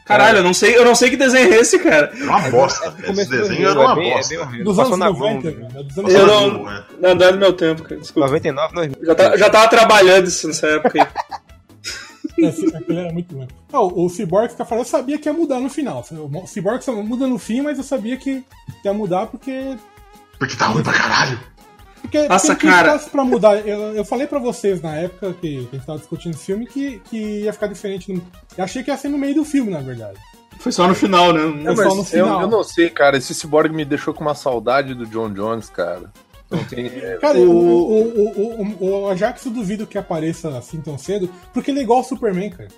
[0.05, 2.13] Caralho, eu não sei, eu não sei que desenho é esse, cara.
[2.15, 2.95] Era uma bosta.
[2.97, 4.47] Esse Começo do desenho era uma é bem- é bosta.
[4.47, 4.63] bem.
[4.65, 5.69] Dos anos na 90, Globo.
[5.73, 5.85] velho.
[5.85, 6.53] Dos anos Eu 90.
[6.59, 6.85] não, né?
[7.01, 8.01] não, não é do meu tempo, cara.
[8.01, 8.27] Desculpa.
[8.29, 9.05] 99, 2000.
[9.05, 11.09] Já, tá, já tava trabalhando isso nessa época aí.
[12.49, 13.49] Esse- aquele era muito ruim.
[13.73, 16.05] Ah, o, o Cyborg fica falando, eu sabia que ia mudar no final.
[16.13, 18.45] O Cyborg só muda no fim, mas eu sabia que
[18.85, 19.77] ia mudar porque.
[20.39, 21.41] Porque tá ruim pra caralho.
[22.07, 22.89] Porque Nossa, tem que cara.
[22.89, 23.57] espaço pra mudar.
[23.67, 26.67] Eu, eu falei pra vocês na época que, que a gente tava discutindo esse filme
[26.67, 28.13] que, que ia ficar diferente.
[28.13, 28.23] No,
[28.57, 30.19] eu achei que ia ser no meio do filme, na verdade.
[30.59, 31.43] Foi só no final, né?
[31.43, 32.41] É, Mas só no eu, final.
[32.43, 33.17] eu não sei, cara.
[33.17, 36.11] Esse cyborg me deixou com uma saudade do John Jones, cara.
[36.51, 36.87] Não tem.
[36.87, 40.97] é, Cara, O- o, o, o, o, o Ajax eu duvido que apareça assim tão
[40.97, 42.69] cedo, porque ele é igual ao Superman, cara.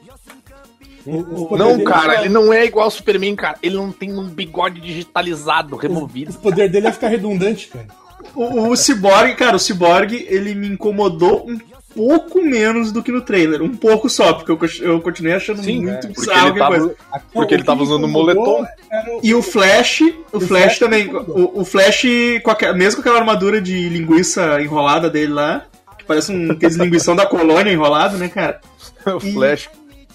[1.06, 3.56] O- Não, cara, ia ele não é igual ao Superman, cara.
[3.62, 6.30] Ele não tem um bigode digitalizado, removido.
[6.30, 7.86] Os poderes dele ia ficar redundante, cara.
[8.35, 11.59] O, o Cyborg, cara, o Cyborg, ele me incomodou um
[11.94, 13.61] pouco menos do que no trailer.
[13.62, 16.70] Um pouco só, porque eu, eu continuei achando Sim, muito é, porque bizarro ele aquela
[16.70, 16.94] tava- coisa.
[17.33, 18.62] Porque ele O que tava usando moletom.
[18.62, 20.02] o- E o Flash,
[20.33, 22.02] o, Flash, Flash também, o, o Flash,
[22.44, 25.64] com aque- mesmo com aquela armadura de linguiça enrolada dele lá,
[25.98, 28.61] que parece um aqueles linguição da colônia enrolado, né, cara?
[29.07, 29.68] O Flash.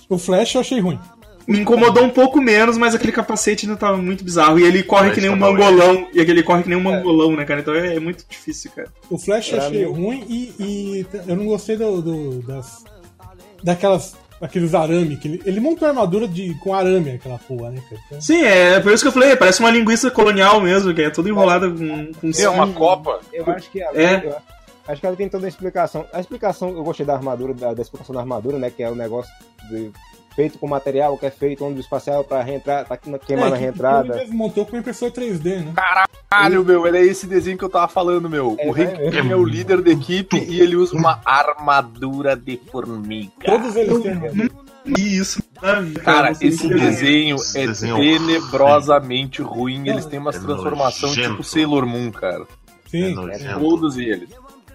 [0.08, 1.00] O Flash eu achei ruim.
[1.48, 4.58] Me incomodou um pouco menos, mas aquele capacete ainda tava muito bizarro.
[4.60, 6.08] E ele corre Flash que nem um tá bom, mangolão.
[6.14, 7.60] E aquele corre que nem um mangolão, né, cara?
[7.60, 8.88] Então é, é muito difícil, cara.
[9.10, 12.84] O Flash eu achei mim- ruim e, e eu não gostei do, do- das.
[13.64, 14.16] daquelas.
[14.40, 15.18] daqueles arame.
[15.18, 18.02] Que ele, ele montou a armadura de, com arame, aquela porra, né, cara?
[18.08, 21.10] Então, Sim, é por isso que eu falei, parece uma linguiça colonial mesmo, que é
[21.10, 22.78] toda enrolada com, com É uma sangue.
[22.78, 23.20] copa.
[23.32, 24.26] Eu acho que ela, É.
[24.26, 24.36] eu
[24.88, 26.06] acho que ela tem toda a explicação.
[26.14, 28.70] A explicação, eu gostei da armadura, da, da explicação da armadura, né?
[28.70, 29.32] Que é o negócio
[29.70, 29.92] de-
[30.36, 33.52] feito com material que é feito onde o espacial pra reentrar, tá queimando é, a
[33.52, 34.16] que- ele reentrada.
[34.16, 35.74] mesmo montou com impressora 3D, né?
[36.30, 38.56] Caralho, meu, ele é esse desenho que eu tava falando, meu.
[38.60, 39.12] É, o Hank é.
[39.12, 43.32] Pym é o líder da equipe e ele usa uma armadura de formiga.
[43.46, 44.50] Todos eles têm.
[44.86, 45.42] Isso,
[46.04, 49.88] Cara, esse que- desenho é desenho é tenebrosamente ruim.
[49.88, 52.46] Eles têm umas É transformações tipo Sailor Moon, cara.
[52.88, 53.54] Sim, É.
[53.58, 54.30] Todos eles.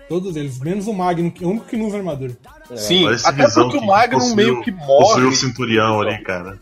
[0.09, 0.59] Todos eles.
[0.59, 2.37] Menos o Magnum, que é o único que não usa armadura.
[2.77, 5.25] Sim, Parece até visão porque o Magnum possuiu- meio que Possuiu morre.
[5.27, 6.59] o cinturão ali, cara.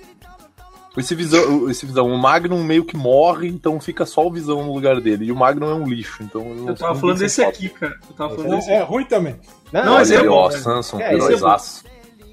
[0.97, 4.73] Esse visão, esse visão, o Magnum meio que morre, então fica só o visão no
[4.73, 5.27] lugar dele.
[5.27, 7.69] E o Magnum é um lixo, então eu não Eu tava não falando desse aqui,
[7.69, 7.99] cara.
[8.09, 9.37] Eu tava falando Não, desse é ruim também.
[9.71, 10.57] Não, esse é Olha, bom, ó, né?
[10.59, 11.85] Samson, É, esse é heróizaço.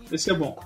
[0.09, 0.57] Esse é bom.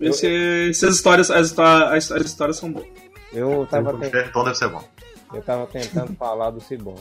[0.00, 2.86] Esse, essas histórias, as, as, as histórias são boas.
[3.32, 4.82] Eu tava, Então então deve ser bom.
[5.32, 6.96] eu tava tentando falar do Cibon.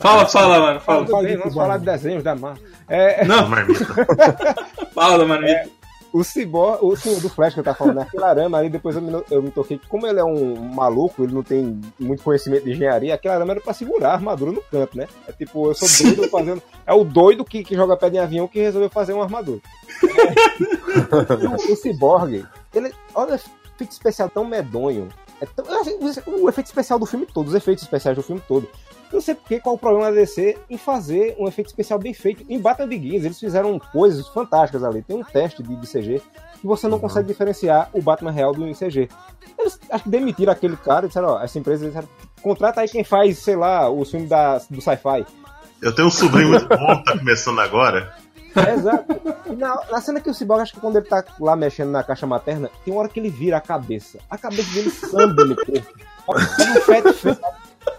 [0.00, 1.06] Fala, fala, mano, fala.
[1.06, 2.64] Fala Bem, vamos falar de desenhos da Marvel.
[2.88, 3.84] É, Não, Marmita.
[4.94, 5.68] fala marmita.
[6.12, 8.02] o Cyborg, o senhor do Flash que eu tava falando, né?
[8.02, 11.22] aquele arame ali, depois eu me, eu me toquei que como ele é um maluco,
[11.22, 14.60] ele não tem muito conhecimento de engenharia, aquele arame era pra segurar a armadura no
[14.62, 15.06] canto, né?
[15.28, 16.60] É tipo, eu sou doido fazendo.
[16.84, 19.60] É o doido que, que joga pedra em avião que resolveu fazer uma armadura.
[20.02, 21.46] É.
[21.70, 22.92] o, o Cyborg, ele.
[23.14, 25.08] Olha, efeito especial tão medonho.
[25.40, 28.68] É tão, acho- o efeito especial do filme todo, os efeitos especiais do filme todo.
[29.10, 32.14] Eu não sei porque qual o problema da DC em fazer um efeito especial bem
[32.14, 32.44] feito.
[32.48, 35.02] Em Batman Begins, eles fizeram coisas fantásticas ali.
[35.02, 36.22] Tem um teste de, de CG
[36.60, 39.08] que você não consegue diferenciar o Batman real do CG.
[39.58, 42.08] Eles acho que demitiram aquele cara e disseram, ó, essa empresa disseram,
[42.40, 45.26] contrata aí quem faz, sei lá, o filme da, do sci-fi.
[45.82, 48.14] Eu tenho um sobrinho muito bom, tá começando agora.
[48.54, 49.06] É, exato.
[49.56, 52.26] Na, na cena que o Cyborg, acho que quando ele tá lá mexendo na caixa
[52.26, 54.18] materna, tem uma hora que ele vira a cabeça.
[54.28, 55.94] A cabeça dele samba no corpo.
[56.26, 57.40] Faz um fat feito.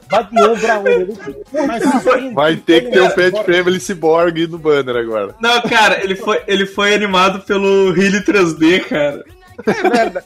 [0.09, 0.91] Vai de ombro a ombro.
[0.91, 1.83] Ele- Mas
[2.33, 5.35] Vai ter que ter o Pet Family Cyborg no banner agora.
[5.41, 9.23] Não, cara, ele foi, ele foi animado pelo Healy 3D, cara.
[9.65, 10.25] É verdade.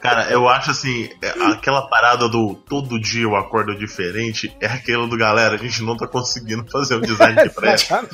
[0.00, 5.06] Cara, eu acho assim, é, aquela parada do todo dia eu acordo diferente é aquela
[5.06, 8.06] do galera, a gente não tá conseguindo fazer o design que presta.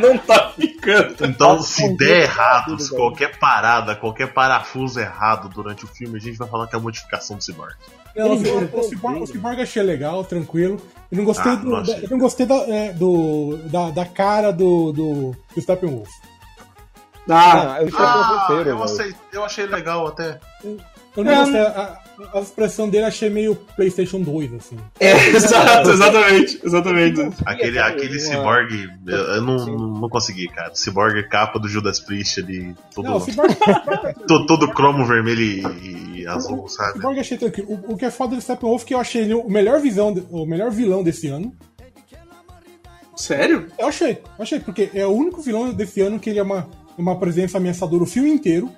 [0.00, 1.26] Não tá ficando.
[1.26, 6.38] Então, se der errado, se qualquer parada, qualquer parafuso errado durante o filme, a gente
[6.38, 7.74] vai falar que é a modificação do Cyborg.
[8.16, 10.80] Não, o, o, Cyborg, achei legal, tranquilo.
[11.10, 14.04] Eu não gostei, Ah, do, não da, eu não gostei da, é, do, da, da
[14.04, 16.10] cara do, do, do Steppenwolf.
[17.30, 20.38] Ah, Ah, eu achei Ah, eu, eu achei legal até.
[21.16, 21.36] Eu não É.
[21.36, 21.60] gostei.
[21.60, 21.98] A,
[22.34, 24.76] a, expressão dele eu achei meio PlayStation 2, assim.
[25.00, 27.20] é, exato, exatamente, exatamente.
[27.46, 30.70] Aquele, aquele uma- Cyborg, eu, eu não, não consegui, cara.
[30.74, 33.56] Cyborg capa do Judas Priest ali, todo, Não, Cyborg,
[34.28, 36.92] to- todo cromo vermelho e, e azul, sabe?
[36.98, 37.80] Cyborg achei tranquilo.
[37.88, 40.12] O, o que é foda do Steppenwolf é que eu achei ele o melhor, visão,
[40.30, 41.52] o melhor vilão desse ano.
[43.16, 43.66] Sério?
[43.78, 46.66] Eu achei, eu achei, porque é o único vilão desse ano que ele é uma,
[47.00, 48.70] uma presença ameaçadora o filme inteiro.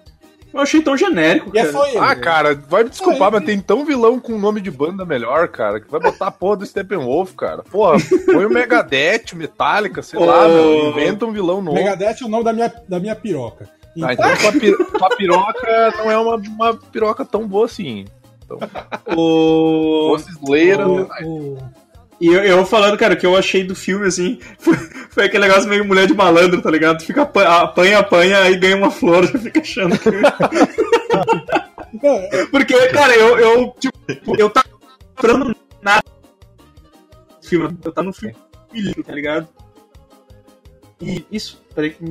[0.54, 1.72] Eu achei tão genérico, E é cara.
[1.72, 1.96] só ele.
[1.98, 5.80] Ah, cara, vai me desculpar, mas tem tão vilão com nome de banda melhor, cara,
[5.80, 7.62] que vai botar a porra do Steppenwolf, cara.
[7.62, 10.48] Porra, põe o Megadeth, Metallica, sei lá, Ô.
[10.50, 11.74] meu, inventa um vilão novo.
[11.78, 13.66] Megadeth é o nome da minha, da minha piroca.
[14.02, 18.04] Ah, então tua, pi- tua piroca não é uma, uma piroca tão boa assim.
[18.44, 18.58] Então,
[19.16, 20.10] O...
[20.16, 21.06] fosse Slayer, O- né?
[21.24, 21.58] o-
[22.22, 24.76] E eu, eu falando, cara, o que eu achei do filme, assim, foi,
[25.10, 26.98] foi aquele negócio meio mulher de malandro, tá ligado?
[26.98, 30.08] Tu fica apa- apanha, apanha, aí ganha uma flor, já fica achando que...
[32.06, 34.66] É- Porque, cara, eu, eu, tipo, eu tava
[35.16, 36.02] comprando nada
[37.40, 38.34] do filme, eu tava no filme,
[39.04, 39.48] tá ligado?
[41.00, 42.04] E isso, peraí que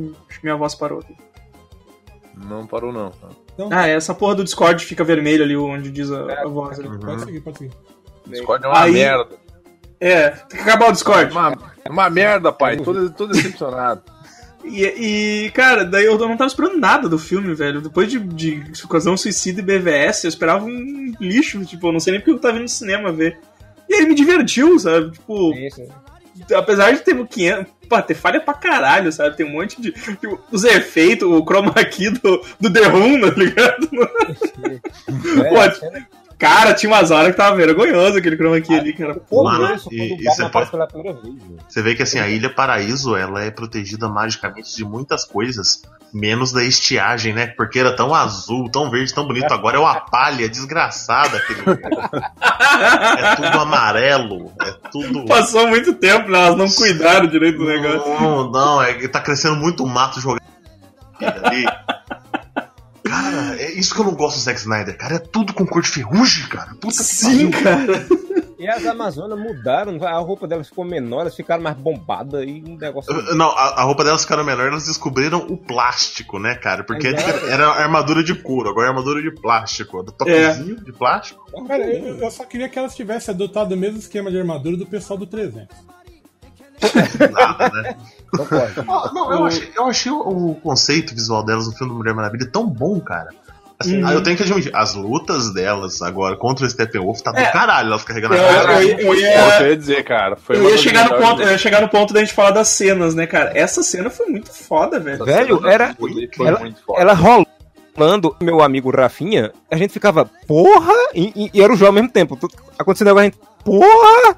[0.44, 1.16] minha voz parou aqui.
[2.36, 3.14] Não parou, não.
[3.72, 6.90] Ah, é essa porra do Discord fica vermelho ali onde diz a, a voz ali.
[7.00, 7.72] Pode seguir, pode seguir.
[8.28, 9.41] Discord é uma Aí- merda.
[10.02, 11.32] É, tem que acabar o Discord.
[11.32, 11.56] Uma,
[11.88, 12.78] uma merda, pai.
[12.78, 14.02] Tô, tô decepcionado.
[14.64, 17.82] E, e, cara, daí eu não tava esperando nada do filme, velho.
[17.82, 22.12] Depois de, de Esquadrão Suicida e BVS, eu esperava um lixo, tipo, eu não sei
[22.12, 23.40] nem porque eu tava indo no cinema ver.
[23.90, 25.12] E aí me divertiu, sabe?
[25.14, 25.82] Tipo, Isso.
[26.56, 27.74] apesar de ter 500.
[27.90, 29.36] Pô, ter falha pra caralho, sabe?
[29.36, 29.92] Tem um monte de.
[29.92, 33.90] Tipo, os efeitos, o chroma key do, do The Room, tá ligado?
[35.44, 39.14] É, Pô, Cara, tinha umas horas que tava vergonhoso aquele chroma key ali, cara.
[39.30, 41.36] Pô, Mano, e- e você pode- pela primeira vez.
[41.36, 41.58] velho.
[41.70, 46.52] Você vê que assim, a Ilha Paraíso ela é protegida magicamente de muitas coisas, menos
[46.52, 47.46] da estiagem, né?
[47.46, 49.54] Porque era tão azul, tão verde, tão bonito.
[49.54, 51.62] Agora é uma palha desgraçada aquele.
[51.62, 55.26] É tudo amarelo, é tudo.
[55.26, 56.40] Passou muito tempo, né?
[56.40, 58.20] Elas não cuidaram direito do negócio.
[58.20, 60.42] Não, não, é, tá crescendo muito mato jogado
[61.44, 61.66] ali.
[63.12, 65.16] Cara, é isso que eu não gosto do Zack Snyder, cara.
[65.16, 66.74] É tudo com cor de ferrugem, cara.
[66.80, 67.64] Puta que Sim, pariu.
[67.64, 68.08] cara.
[68.58, 72.78] E as Amazonas mudaram, a roupa delas ficou menor, elas ficaram mais bombadas e um
[72.78, 73.12] negócio.
[73.36, 76.84] Não, a, a roupa delas ficaram melhor, elas descobriram o plástico, né, cara?
[76.84, 77.48] Porque antes Exato.
[77.48, 80.04] era armadura de couro, agora é armadura de plástico.
[80.04, 81.66] Do toquezinho de plástico.
[81.68, 84.86] Cara, eu, eu só queria que elas tivessem adotado o mesmo esquema de armadura do
[84.86, 85.76] pessoal do 300.
[87.32, 87.98] Nada, né?
[88.88, 90.20] Ah, não, eu achei, eu achei o,
[90.52, 93.30] o conceito visual delas no filme do Mulher Maravilha tão bom, cara.
[93.80, 94.12] Assim, Uhum.
[94.12, 97.46] eu tenho que admitir, as lutas delas agora contra o Steppenwolf tá do É.
[97.52, 98.84] caralho, elas carregando Eu- a eu- cara.
[98.84, 100.36] eu- eu ia- eu ia dizer, cara.
[100.36, 102.68] Foi Eu ia, chegar no ponto, eu ia chegar no ponto da gente falar das
[102.68, 103.52] cenas, né, cara?
[103.58, 105.26] Essa cena foi muito foda, velho.
[105.26, 105.96] Velho, era.
[105.96, 107.02] Foi Ela- muito foda.
[107.02, 107.14] Ela
[107.98, 110.94] rolando, meu amigo Rafinha, a gente ficava, porra!
[111.16, 112.38] E, e- e era o jogo ao mesmo tempo.
[112.78, 114.38] Acontecendo agora, a gente, porra!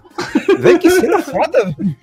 [0.58, 1.96] Velho, que cena foda, velho.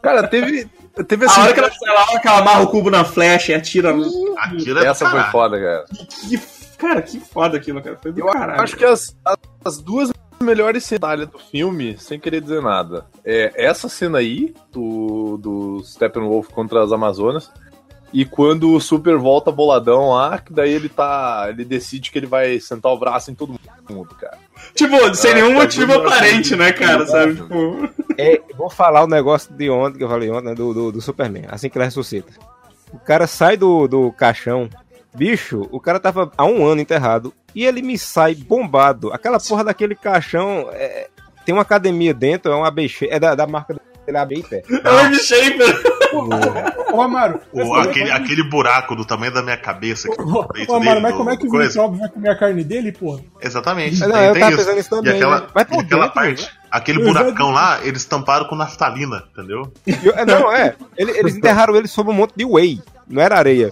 [0.00, 0.68] Cara, teve.
[1.08, 1.40] Teve A assim.
[1.40, 3.90] hora que ela, a hora que ela amarra o cubo na flecha e atira.
[3.90, 5.84] É do Essa foi foda, cara.
[6.28, 6.40] Que,
[6.78, 7.98] cara, que foda aquilo, cara.
[8.00, 8.60] Foi do Eu caralho.
[8.62, 13.52] acho que as, as, as duas melhores cenas do filme, sem querer dizer nada, é
[13.56, 17.50] essa cena aí, do, do Steppenwolf contra as Amazonas,
[18.14, 21.46] e quando o Super volta boladão lá, que daí ele tá.
[21.48, 23.58] ele decide que ele vai sentar o braço em todo
[23.90, 24.38] mundo, cara.
[24.72, 26.98] Tipo, sem Ah, nenhum tá motivo aparente, né, cara?
[27.00, 27.32] tudo Sabe?
[27.34, 27.86] bom.
[27.86, 28.04] Tipo.
[28.16, 31.00] É, vou falar o negócio de ontem, que eu falei ontem, né, do, do, do
[31.00, 32.32] Superman, assim que ele ressuscita.
[32.92, 34.70] O cara sai do, do caixão,
[35.12, 39.12] bicho, o cara tava há um ano enterrado, e ele me sai bombado.
[39.12, 41.08] Aquela porra daquele caixão, é,
[41.44, 43.74] tem uma academia dentro, é uma ABC, é da, da marca
[44.06, 44.62] dele, AB Pé.
[44.84, 45.82] É o M-Shaper.
[46.92, 50.76] Ô, Amaro, O- aquele, aquele buraco do tamanho da minha cabeça aqui no peito Ô,
[50.76, 51.68] Amaro, dele, mas do- como é que coisa.
[51.68, 53.20] micróbios vão comer a carne dele, porra?
[53.40, 54.00] Exatamente.
[54.00, 54.58] Não, tem- eu tem tava isso.
[54.62, 55.46] pensando nisso também, E aquela, né?
[55.52, 59.72] Vai por aquela dentro, parte, aquele Eu buracão já- lá, eles tamparam com naftalina, entendeu?
[60.04, 63.36] Eu- é, não, é, ele- eles enterraram ele sob um monte de whey, não era
[63.36, 63.70] areia.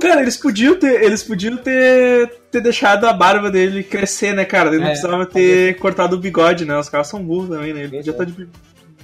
[0.00, 1.02] Cara, eles podiam ter.
[1.02, 4.68] Eles podiam ter, ter deixado a barba dele crescer, né, cara?
[4.70, 6.78] Ele não É, precisava ter cortado o bigode, né?
[6.78, 7.80] Os caras são burros também, né?
[7.80, 8.48] Ele podia estar de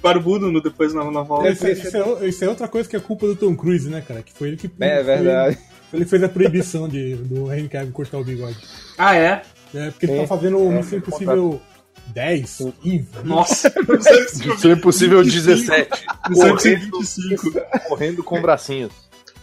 [0.03, 1.49] barbudo no, depois na, na volta.
[1.49, 4.03] Isso, é- isso é, isso é outra coisa que é culpa do Tom Cruise, né,
[4.05, 4.21] cara?
[4.21, 4.69] Que foi ele que.
[4.79, 5.57] É foi- verdade.
[5.93, 8.57] Ele fez a proibição de, do Henry Cavill cortar o bigode.
[8.97, 9.43] Ah, é?
[9.73, 11.61] É, porque ele tá fazendo o Missão Impossível
[12.07, 13.07] 10, 15.
[13.23, 13.73] Nossa.
[14.45, 15.89] Missão Impossível 17.
[16.29, 17.61] Missão correndo, Impossível 25.
[17.87, 18.91] correndo com bracinhos.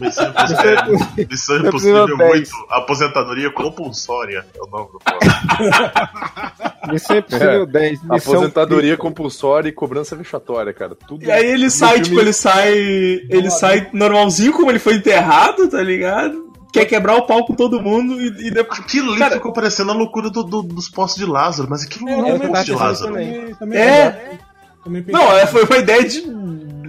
[0.00, 2.30] Missão Impossível, Missão Impossível Impossível 10.
[2.32, 6.92] 8, aposentadoria compulsória é o nome do filme.
[6.92, 8.02] Missão Impossível 10.
[8.02, 10.96] Missão Aposentadoria compulsória e cobrança vexatória, cara.
[11.06, 12.72] Tudo E aí ele no sai, tipo, ele sai.
[13.28, 16.48] Ele sai normalzinho como ele foi enterrado, tá ligado?
[16.72, 18.78] Quer quebrar o pau com todo mundo e, e depois.
[18.80, 22.08] Aquilo ali Cara- ficou parecendo a loucura do- do- dos postos de Lázaro, mas aquilo
[22.08, 23.12] É, não é um também posto de Lázaro.
[23.12, 23.32] também.
[23.32, 24.38] Também, também É.
[25.08, 26.22] Não, é, foi uma ideia de.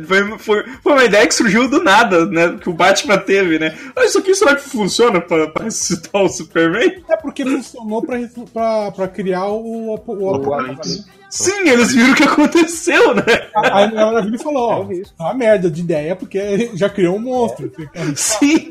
[0.06, 2.58] Foi, foi, foi uma ideia que surgiu do nada, né?
[2.60, 3.78] Que o Batman teve, né?
[3.96, 7.04] Ah, isso aqui será que funciona pra, pra ressuscitar o Superman?
[7.08, 8.18] É porque funcionou pra,
[8.52, 11.06] pra, pra criar o, o, o, O Apocalipse.
[11.30, 13.24] Sim, eles viram o que aconteceu, né?
[13.56, 15.14] Aí a Maravilha falou, ó, isso.
[15.18, 17.72] tá uma merda de ideia porque já criou um monstro.
[18.16, 18.70] Sim.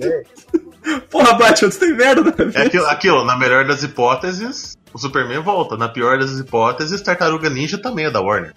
[1.10, 2.58] Porra, Batman, tu tem merda na cabeça.
[2.58, 5.76] É aquilo, aquilo, na melhor das hipóteses, o Superman volta.
[5.76, 8.52] Na pior das hipóteses, Tartaruga Ninja também é da Warner.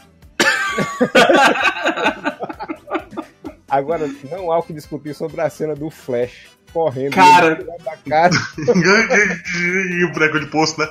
[3.70, 7.56] Agora, não há o que discutir sobre a cena do Flash correndo Cara.
[7.84, 8.38] da casa.
[8.58, 10.88] e o boneco de poço, né?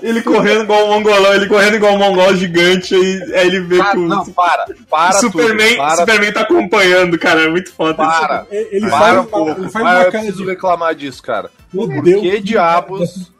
[0.00, 3.78] Ele correndo igual um mongolão, ele correndo igual um mongol gigante, aí, aí ele vê
[3.78, 4.66] Para, que o não, para.
[4.88, 5.76] Para Superman, tudo.
[5.76, 7.42] Para, Superman tá acompanhando, cara.
[7.42, 8.46] É muito foda para.
[8.50, 9.50] Ele ele Para faz, um pouco.
[9.60, 10.50] ele faz Para, uma eu cara preciso de.
[10.50, 11.50] reclamar disso, cara.
[11.72, 12.20] Meu Por Deus.
[12.20, 13.32] que diabos...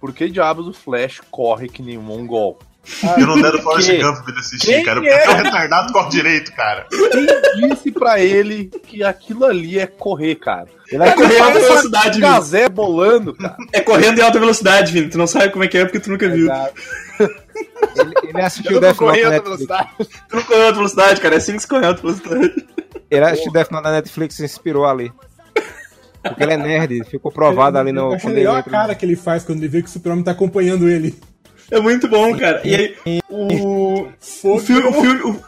[0.00, 2.58] Por que diabos o Flash corre que nem um mongol?
[3.18, 3.98] E não deram Forrest Que?
[3.98, 5.00] Gump pra ele assistir, Quem cara.
[5.04, 5.18] é?
[5.18, 6.86] Porque o retardado corre direito, cara.
[6.90, 10.68] Quem disse pra ele que aquilo ali é correr, cara?
[10.90, 12.20] Ele É é correr em alta velocidade.
[12.20, 13.56] Gazé bolando, cara.
[13.72, 15.08] É correndo em alta velocidade, Vini.
[15.08, 16.48] Tu não sabe como é que é porque tu nunca viu.
[17.18, 19.68] Ele, ele assistiu Eu não Death Note corri na a alta Netflix.
[19.68, 20.10] velocidade.
[20.28, 21.34] Tu não correu em alta velocidade, cara.
[21.34, 22.66] É assim que se corre em alta velocidade.
[23.10, 25.12] Ele assistiu Death Note na Netflix e se inspirou ali.
[26.22, 28.08] Porque ele é nerd, ficou provado ali Eu no.
[28.08, 30.24] achei quando ele legal a cara que ele faz quando ele vê que o Super-Homem
[30.24, 31.16] tá acompanhando ele.
[31.70, 32.60] É muito bom, cara.
[32.64, 34.08] E aí, o,
[34.44, 35.42] o, filme, o, filme, o,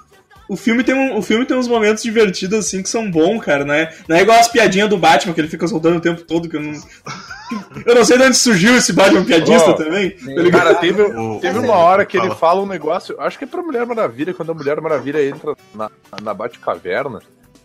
[0.49, 3.65] o filme tem um, o filme tem uns momentos divertidos, assim, que são bons, cara,
[3.65, 3.93] né?
[4.09, 6.57] Não é igual as piadinhas do Batman, que ele fica soltando o tempo todo, que
[6.57, 6.73] eu não...
[7.87, 10.11] Eu não sei de onde surgiu esse Batman piadista Ó, também.
[10.11, 10.51] tá?
[10.51, 11.03] Cara, teve,
[11.41, 12.61] teve uma hora que ele fala.
[12.61, 15.91] um negócio, acho que é pra Mulher Maravilha, quando a Mulher Maravilha entra na,
[16.23, 17.21] na Batcaverna,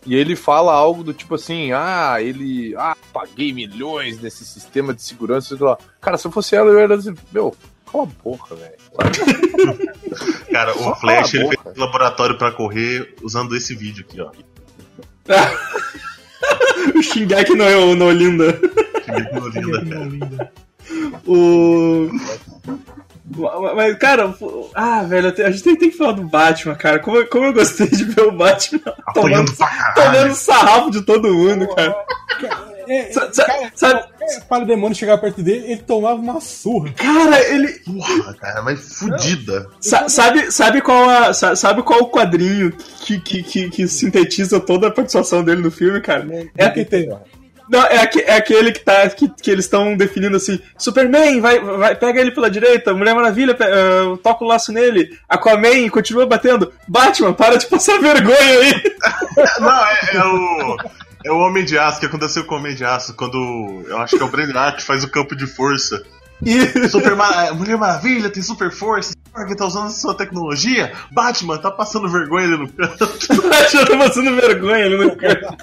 [0.06, 5.02] e ele fala algo do tipo assim, ah, ele, ah, paguei milhões nesse sistema de
[5.02, 5.78] segurança, sei lá.
[6.00, 7.54] Cara, se eu fosse ela, eu ia dizer, meu,
[7.94, 8.74] cala a boca, velho.
[10.50, 14.30] Cara, Só o Flash ele fez um laboratório pra correr usando esse vídeo aqui, ó.
[16.98, 18.52] o Shingeki no, no Linda.
[18.52, 20.52] Que vídeo lindo, cara.
[21.26, 22.10] O.
[23.74, 24.34] Mas, cara,
[24.74, 26.98] ah, velho, a gente tem, tem que falar do Batman, cara.
[26.98, 31.00] Como, eu- como eu gostei de ver o Batman Apanhando tomando, pra tomando sarrafo de
[31.02, 31.96] todo mundo, cara.
[32.86, 36.92] É, Sa- sa- cara, sabe- qualquer para-demônio chegar perto dele, ele tomava uma surra.
[36.92, 37.68] Cara, ele.
[37.78, 39.70] Porra, cara, mas fudida.
[39.80, 44.60] sa- sabe, sabe, qual a, sa- sabe qual o quadrinho que, que, que, que sintetiza
[44.60, 46.26] toda a participação dele no filme, cara?
[46.58, 47.08] É, que tem.
[47.68, 51.60] Não, é, aque- é aquele que, tá, que, que eles estão definindo assim: Superman, vai,
[51.60, 56.26] vai, pega ele pela direita, Mulher Maravilha, pe- ah, toca o laço nele, Aquaman continua
[56.26, 58.82] batendo, Batman, para de passar vergonha aí.
[59.60, 60.76] Não, é, é o.
[61.26, 63.82] É o Homem de Aço, que aconteceu com o Homem de Aço, quando.
[63.88, 66.02] Eu acho que é o Brandon que faz o campo de força.
[66.44, 71.56] E, Super Ma- Mulher Maravilha tem super força, Cyborg tá usando a sua tecnologia, Batman
[71.56, 73.08] tá passando vergonha ali no canto.
[73.48, 75.56] Batman tá passando vergonha ali no canto.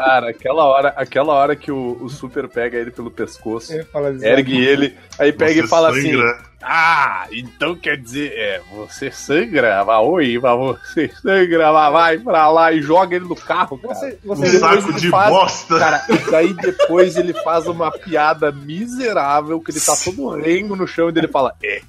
[0.00, 4.08] Cara, aquela hora, aquela hora que o, o Super pega ele pelo pescoço, Ele fala
[4.10, 6.38] assim, ergue ele, aí pega Você e fala assim: sangra.
[6.68, 12.50] Ah, então quer dizer, é, você sangra, mas oi, mas você sangra, mas vai pra
[12.50, 13.94] lá e joga ele no carro, cara.
[13.94, 15.78] Você, Um você, Depois saco ele de faz- bosta.
[15.78, 20.86] Cara, e daí depois ele faz uma piada miserável, que ele tá todo rengo no
[20.88, 21.80] chão e dele fala, é,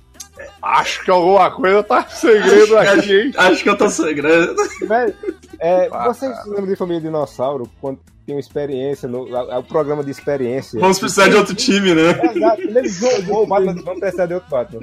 [0.61, 3.31] acho que alguma coisa tá sangrando aqui, hein?
[3.37, 5.13] Acho que eu tô velho,
[5.59, 7.69] é, Ah, vocês se lembram de Família Dinossauro?
[7.81, 10.79] Quando tem uma experiência, no, a- a- o programa de experiência.
[10.79, 12.09] Vamos precisar de outro time, né?
[12.11, 12.61] É, exato.
[12.61, 14.81] Ele jogou o Batman, vamos precisar de outro Batman.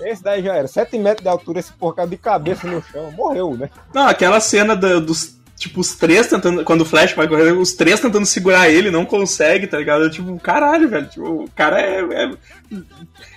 [0.00, 0.66] Esse daí já era.
[0.66, 3.12] 7 metros de altura, esse porcado de cabeça no chão.
[3.12, 3.70] Morreu, né?
[3.94, 5.36] Não, aquela cena da- dos.
[5.62, 6.64] Tipo, os três tentando.
[6.64, 10.10] Quando o Flash vai correr, os três tentando segurar ele, não consegue, tá ligado?
[10.10, 11.06] Tipo, caralho, velho.
[11.06, 12.00] Tipo, o cara é.
[12.00, 12.30] é-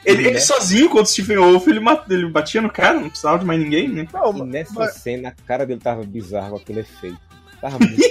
[0.03, 3.37] Ele, ele sozinho contra o Stephen Wolf, ele, mat- ele batia no cara, não precisava
[3.39, 4.07] de mais ninguém, né?
[4.11, 7.17] Não, E nessa mas- cena, a cara dele tava bizarro com aquele efeito.
[7.61, 8.03] Tava muito...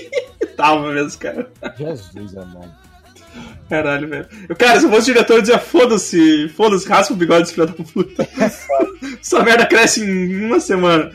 [0.56, 1.50] Tava mesmo, cara.
[1.76, 2.72] Jesus amado.
[3.68, 4.28] Caralho, velho.
[4.48, 7.66] Eu, cara, se eu fosse diretor, eu dizia: foda-se, foda-se, raspa o bigode desse filho
[7.66, 8.28] da puta.
[9.20, 11.10] Essa merda cresce em uma semana.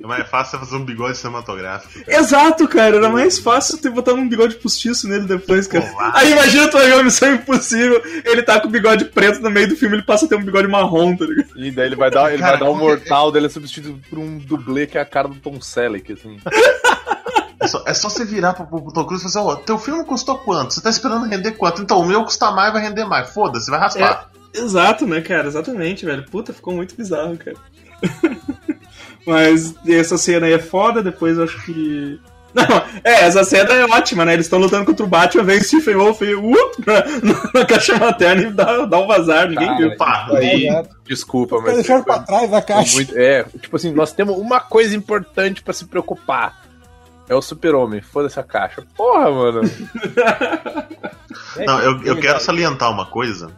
[0.00, 2.04] É mais fácil fazer um bigode cinematográfico.
[2.06, 2.96] Exato, cara.
[2.96, 5.84] Era mais fácil ter botado um bigode postiço nele depois, cara.
[5.92, 6.12] Olá.
[6.14, 9.68] Aí imagina tu ver uma missão impossível, ele tá com o bigode preto no meio
[9.68, 11.48] do filme, ele passa a ter um bigode marrom, tá ligado?
[11.56, 14.18] E daí ele vai dar, ele Cara, vai dar um mortal dele é substituído por
[14.18, 16.38] um dublê que é a cara do Tom Selleck, assim.
[17.60, 19.78] É só, é só você virar pro, pro Tom Cruise e falar assim, ó, teu
[19.78, 20.74] filme custou quanto?
[20.74, 21.80] Você tá esperando render quanto?
[21.80, 23.30] Então o meu custa mais, vai render mais.
[23.30, 24.30] Foda-se, vai raspar.
[24.52, 25.48] Exato, né, cara?
[25.48, 26.24] Exatamente, velho.
[26.30, 27.56] Puta, ficou muito bizarro, cara.
[29.26, 32.20] Mas essa cena aí é foda, depois eu acho que.
[32.54, 32.62] Não,
[33.02, 34.34] é, essa cena é ótima, né?
[34.34, 36.52] Eles estão lutando contra o Batman, vem o Stephen Wolf e uh,
[36.86, 39.96] na, na caixa materna e dá, dá um vazar, ninguém Cara, viu.
[39.96, 40.96] Pá, Aí, Exato.
[41.04, 41.74] desculpa, Eles mas.
[41.78, 42.94] deixaram pra trás a caixa.
[42.94, 46.62] muito- é, tipo assim, nós temos uma coisa importante pra se preocupar.
[47.28, 48.84] É o super-homem, foda-se a caixa.
[48.96, 49.62] Porra, mano.
[51.66, 53.50] Não, eu, eu quero salientar uma coisa.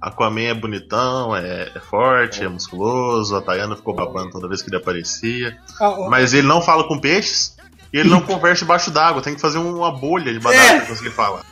[0.00, 4.70] Aquaman é bonitão, é, é forte, é musculoso, a Tayana ficou babando toda vez que
[4.70, 5.56] ele aparecia.
[5.80, 7.56] Ah, Mas ele não fala com peixes.
[7.92, 10.62] e ele não conversa debaixo d'água, tem que fazer uma bolha debaixo É.
[10.64, 11.42] d'água pra conseguir falar.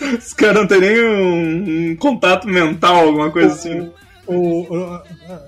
[0.00, 3.90] Os caras não tem nem um, um contato mental, alguma coisa assim.
[4.26, 5.00] O, o-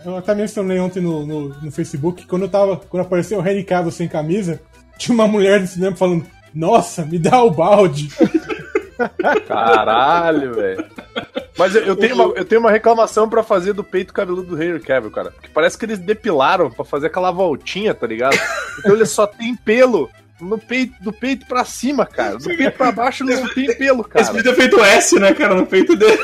[0.05, 2.77] eu até mencionei ontem no, no, no Facebook que quando eu tava.
[2.77, 4.61] Quando apareceu o Henry Cavill sem camisa,
[4.99, 8.09] tinha uma mulher no cinema falando, nossa, me dá o balde.
[9.49, 10.85] Caralho, velho.
[11.59, 14.63] Mas eu, eu tenho uma, eu tenho uma reclamação pra fazer do peito cabeludo do
[14.63, 15.31] Henry Cavill, cara.
[15.31, 18.39] Porque parece que eles depilaram pra fazer aquela voltinha, tá ligado?
[18.79, 22.37] Então ele só tem pelo no peito, do peito pra cima, cara.
[22.37, 24.27] Do peito pra baixo não tem pelo, Eles cara.
[24.27, 26.23] podiam ter feito S, né, cara, no peito dele.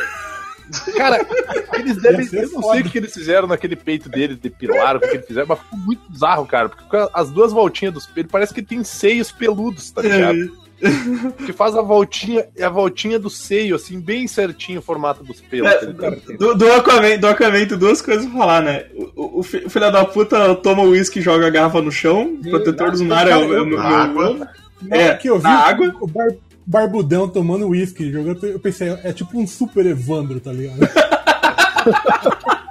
[0.97, 1.26] Cara,
[1.74, 2.28] eles devem.
[2.33, 5.47] Eu não sei o que eles fizeram naquele peito dele, depilaram, o que eles fizeram,
[5.49, 6.68] mas ficou muito bizarro, cara.
[6.68, 10.62] Porque as duas voltinhas dos peitos, parece que tem seios peludos, tá ligado?
[11.47, 15.70] Que faz a voltinha, a voltinha do seio, assim, bem certinho o formato dos pelos.
[15.70, 18.87] É, tá do, do Aquaman, do Aquaman tem duas coisas pra falar, né?
[19.14, 22.37] O, o, o filho da puta toma o uísque e joga a garrafa no chão.
[22.45, 23.80] O protetor do Zunar é o é meu.
[23.80, 24.49] Água.
[24.91, 25.95] É, que eu vi na o- água.
[26.01, 26.35] o bar-
[26.66, 30.78] barbudão tomando uísque, jogando, eu pensei, é tipo um super Evandro, tá ligado?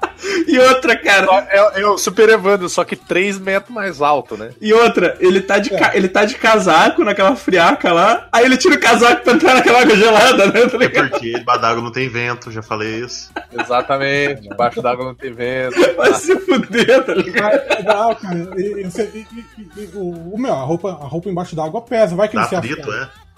[0.47, 1.27] E outra, cara.
[1.49, 4.51] É, é o Super Evandro, só que 3 metros mais alto, né?
[4.61, 5.77] E outra, ele tá, de É.
[5.77, 9.53] ca- ele tá de casaco naquela friaca lá, aí ele tira o casaco pra entrar
[9.55, 10.67] naquela água gelada, né?
[10.67, 13.31] Tá É porque debaixo d'água não tem vento, já falei isso.
[13.51, 14.41] Exatamente.
[14.47, 15.75] Debaixo d'água não tem vento.
[15.95, 17.41] Vai se fuder, tá ligado?
[17.53, 18.35] Mas é legal, cara.
[18.57, 19.27] E, e, e-
[19.57, 22.41] e- e- o, o meu, a roupa, a roupa embaixo d'água pesa, vai que Dá
[22.41, 22.95] ele se afoga.
[23.17, 23.30] é.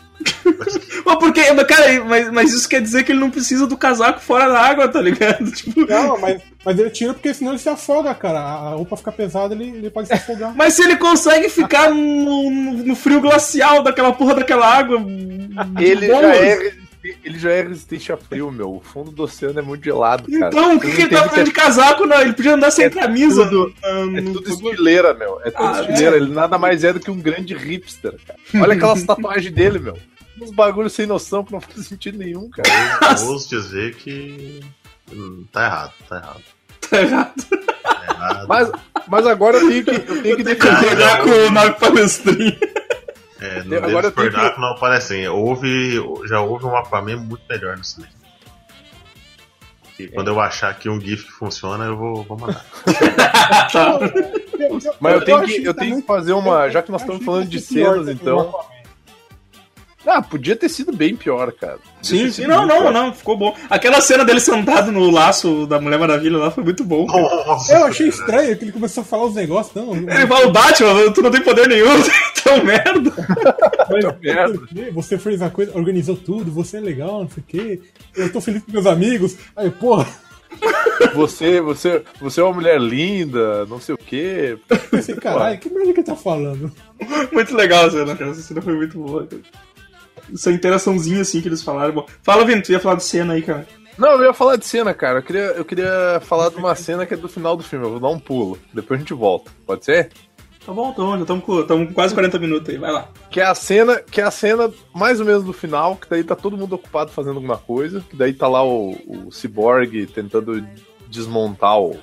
[1.05, 4.20] Mas porque, mas, cara, mas, mas isso quer dizer que ele não precisa do casaco
[4.20, 5.51] fora da água, tá ligado?
[5.51, 8.39] Tipo, Não, mas, mas ele tira porque senão ele se afoga, cara.
[8.39, 10.53] A roupa fica pesada, ele, ele pode se afogar.
[10.55, 15.03] mas se ele consegue ficar no, no- frio glacial daquela porra daquela água.
[15.80, 16.72] Ele bom, já, é,
[17.24, 18.76] ele já é resistente a frio, meu.
[18.76, 20.47] O fundo do oceano é muito gelado, cara.
[20.47, 22.06] Então, o que, que ele tá fazendo de casaco?
[22.06, 23.43] Não, ele podia andar sem É camisa.
[23.47, 23.88] tudo- no-
[24.18, 25.39] É no- tudo estileira, meu.
[25.43, 26.16] É tudo Ah, estileira.
[26.18, 28.39] Ele nada mais é do que um grande hipster, cara.
[28.64, 29.97] Olha aquelas tatuagens dele, meu.
[30.41, 32.68] Uns bagulhos sem noção que não faz sentido nenhum, cara.
[33.22, 34.62] Eu ouso dizer que.
[35.12, 36.41] hum, Tá errado, tá errado.
[36.89, 37.34] Tá errado.
[37.84, 38.47] Tá errado.
[38.47, 38.72] Mas,
[39.08, 40.70] mas agora eu tenho que, eu tenho que defender.
[40.76, 42.58] Acordar com o Nago Palestrinho.
[43.44, 45.28] É, não agora tenho que- não parece assim.
[45.28, 45.96] Houve,
[46.28, 48.12] já houve um Aquaman muito melhor no cinema.
[50.00, 52.66] E quando eu achar que um GIF que funciona, eu vou, vou mandar.
[53.72, 54.00] Tá.
[55.00, 56.70] Mas eu tenho acho que, eu tá tenho que fazer uma.
[56.70, 58.54] Já que nós estamos falando vai de cenas, então.
[60.06, 61.78] Ah, podia ter sido bem pior, cara.
[61.78, 62.93] Podia Sim, sim, não, não, pior.
[62.93, 63.56] não, ficou bom.
[63.70, 67.06] Aquela cena dele sentado no laço da Mulher Maravilha lá foi muito bom.
[67.08, 69.95] Nossa, Eu achei estranho que ele começou a falar os negócios, não.
[69.95, 71.88] Ele fala, Batman, tu não tem poder nenhum,
[72.38, 73.14] então merda.
[73.89, 74.60] Mas, merda.
[74.93, 77.82] Você fez a coisa, organizou tudo, você é legal, não sei o quê.
[78.16, 79.38] Eu tô feliz com meus amigos.
[79.56, 80.06] Aí, porra,
[81.16, 84.58] Você, você, você é uma mulher linda, não sei o quê.
[84.70, 86.72] eu pensei, caralho, que merda que ele tá falando?
[87.32, 88.32] Muito legal a cena, cara.
[88.32, 89.26] Essa cena foi muito boa.
[89.28, 89.41] Cara.
[90.32, 91.93] Essa interaçãozinha assim que eles falaram.
[91.93, 93.67] Bom, fala, Vini, tu ia falar de cena aí, cara.
[93.97, 95.19] Não, eu ia falar de cena, cara.
[95.19, 97.86] Eu queria, eu queria falar de uma cena que é do final do filme.
[97.86, 98.57] Eu vou dar um pulo.
[98.74, 99.51] Depois a gente volta.
[99.65, 100.09] Pode ser?
[100.65, 103.09] Tá bom, então, já estamos com, tamo com quase 40 minutos aí, vai lá.
[103.30, 106.24] Que é a cena, que é a cena mais ou menos do final, que daí
[106.24, 110.65] tá todo mundo ocupado fazendo alguma coisa, que daí tá lá o, o Cyborg tentando
[111.09, 111.99] desmontar o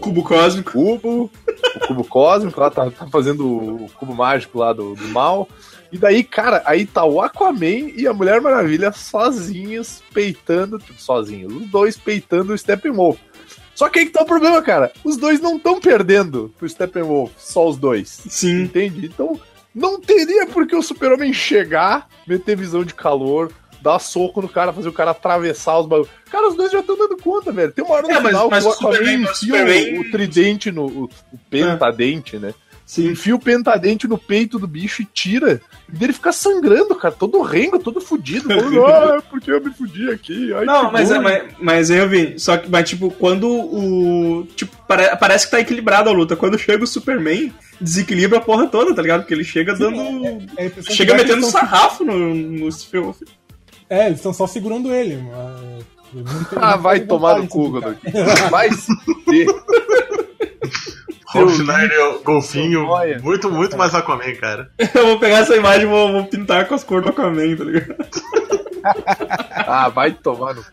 [0.00, 0.72] Cubo cósmico.
[0.72, 1.30] cubo,
[1.76, 5.48] o cubo cósmico, lá tá, tá fazendo o cubo mágico lá do, do mal.
[5.94, 11.52] E daí, cara, aí tá o Aquaman e a Mulher Maravilha sozinhos peitando, tipo, sozinhos,
[11.54, 13.16] os dois peitando o Steppenwolf.
[13.76, 14.92] Só que aí que tá o problema, cara.
[15.04, 18.08] Os dois não estão perdendo pro Steppenwolf, só os dois.
[18.28, 18.62] Sim.
[18.62, 19.06] Entende?
[19.06, 19.38] Então,
[19.72, 24.72] não teria por que o Super-Homem chegar, meter visão de calor, dar soco no cara,
[24.72, 26.10] fazer o cara atravessar os bagulhos.
[26.30, 27.70] Cara, os dois já estão dando conta, velho.
[27.70, 30.00] Tem uma hora no É, mas- final mas que o Aquaman mas o enfia o,
[30.00, 30.86] o tridente no.
[30.86, 32.52] O, o pentadente, né?
[32.86, 33.12] Sim.
[33.12, 35.58] Enfia o pentadente no peito do bicho e tira.
[35.88, 38.46] E dele fica sangrando, cara, todo rengo, todo fudido.
[38.54, 40.52] Falando, ah, porque eu me fudi aqui?
[40.52, 42.38] Ai, Não, que mas, é, dor." mas, mas eu vi.
[42.38, 44.46] Só que, mas, tipo, quando o.
[44.54, 46.36] Tipo, pare- parece que tá equilibrado a luta.
[46.36, 49.20] Quando chega o Superman, desequilibra a porra toda, tá ligado?
[49.22, 49.98] Porque ele chega dando.
[50.56, 53.22] É impressão que chega que metendo sarrafo no, no Steppenwolf.
[53.88, 55.16] É, eles estão só segurando ele.
[55.16, 57.80] mas- não tem- Ah, vai tomar no cu.
[58.50, 58.92] Vai se
[61.40, 61.46] fuder.
[61.48, 63.18] Rob Schneider, golfinho, nóia.
[63.22, 64.70] muito, muito mais Aquaman, cara.
[64.94, 67.64] Eu vou pegar essa imagem e vou, vou pintar com as cores do Aquaman, tá
[67.64, 67.94] ligado?
[69.66, 70.70] Ah, vai tomar no cu.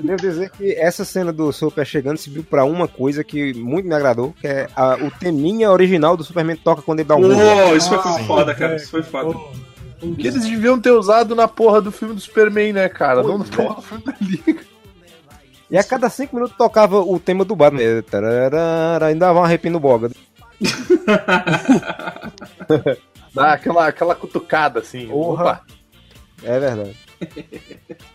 [0.00, 3.86] Devo dizer que essa cena do Super chegando se viu pra uma coisa que muito
[3.86, 7.20] me agradou, que é a- o teminha original do Superman toca quando ele dá um.
[7.36, 8.72] Uou, isso foi Ah, foda, cara.
[8.72, 9.38] é, Isso foi foda.
[10.00, 13.22] Que eles deviam ter usado na porra do filme do Superman, né, cara?
[13.22, 14.60] Não na porra do filme da Liga.
[15.70, 17.82] E a cada cinco minutos tocava o tema do Batman.
[17.82, 20.10] É, tararara, Ainda dava um arrepio no boga.
[23.34, 25.06] Dá aquela, aquela cutucada assim.
[25.08, 25.42] Porra.
[25.44, 25.62] Opa.
[26.42, 26.96] É verdade.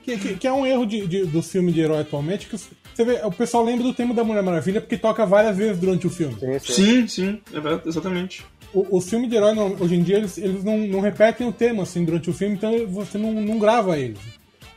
[0.03, 3.05] Que, que- que é um erro de, de- do filme de herói atualmente, que você
[3.05, 6.09] vê, o pessoal lembra do tema da Mulher Maravilha porque toca várias vezes durante o
[6.09, 6.35] filme.
[6.39, 6.73] Sim, sim.
[6.73, 8.43] Sim, sim, é verdade, exatamente.
[8.73, 11.83] O- Os filmes de herói, hoje em dia, eles, eles não, não repetem o tema
[11.83, 14.19] assim durante o filme, então você não, não grava eles.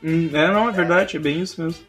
[0.03, 1.83] Hum, é, não, é verdade, é bem isso mesmo.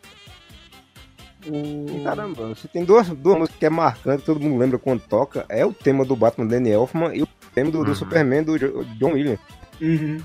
[1.48, 2.04] O...
[2.04, 5.46] Caramba, você tem duas, duas músicas que é marcante, todo mundo lembra quando toca.
[5.50, 8.84] É o tema do Batman Danny Elfman e o tema do, do Superman do Jo-
[9.00, 9.39] John Williams.
[9.82, 10.18] Uhum.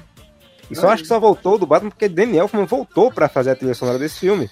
[0.70, 3.56] E só acho que só voltou do Batman porque Danny Elfman voltou pra fazer a
[3.56, 4.48] trilha sonora desse filme.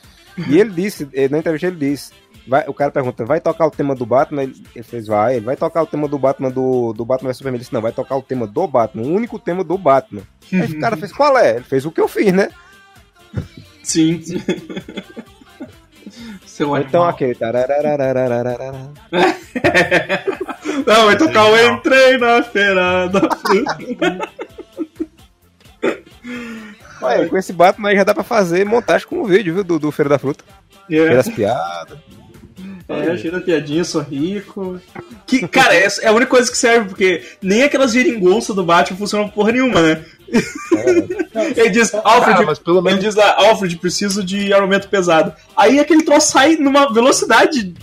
[0.49, 2.13] E ele disse, eh, na entrevista ele disse,
[2.47, 4.43] vai, o cara pergunta, vai tocar o tema do Batman?
[4.45, 5.37] Ele, ele fez, vai.
[5.37, 7.57] Ele vai tocar o tema do Batman do, do Batman vs Superman?
[7.57, 10.23] Ele disse, não, vai tocar o tema do Batman, o único tema do Batman.
[10.53, 11.57] Aí o cara fez, qual é?
[11.57, 12.51] Ele fez o que eu fiz, né?
[13.83, 14.21] Sim.
[16.47, 17.37] Seu então aquele...
[20.87, 23.79] Não, vai tocar o Entrei na Feira da Fruta.
[27.01, 29.79] Olha, com esse Batman aí já dá pra fazer montagem com o vídeo, viu, do,
[29.79, 30.45] do Feira da Fruta.
[30.87, 31.17] Feira Yeah.
[31.17, 31.99] das piadas.
[32.89, 34.81] É, cheio da piadinha, sou rico.
[35.27, 38.97] Que, cara, é, é a única coisa que serve, porque nem aquelas geringonças do Batman
[38.97, 40.03] funcionam porra nenhuma, né?
[41.57, 45.33] Ele diz, Alfred, Ah, mas pelo ele menos- diz lá, Alfred, preciso de armamento pesado.
[45.57, 47.75] Aí aquele troço sai numa velocidade.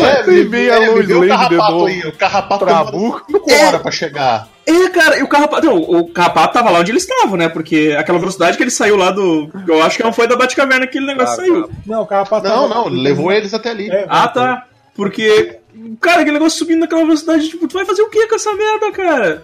[0.00, 2.00] É, Tem bem a me Lois vê o carrapato aí.
[2.00, 3.24] O carrapato Trabuco.
[3.30, 4.48] 5 horas pra chegar.
[4.66, 5.66] É, cara, e o Carrapato.
[5.66, 7.48] Não, o Carrapato tava lá onde ele estava, né?
[7.48, 9.50] Porque aquela velocidade que ele saiu lá do.
[9.66, 11.70] Eu acho que não foi da Batcaverna que aquele negócio Ah, saiu.
[11.86, 13.90] Não, o cara Não, não, levou eles até ali.
[13.90, 14.64] É, Ah, tá.
[14.94, 15.58] Porque.
[16.02, 18.92] Cara, aquele negócio subindo naquela velocidade, tipo, tu vai fazer o que com essa merda,
[18.92, 19.42] cara?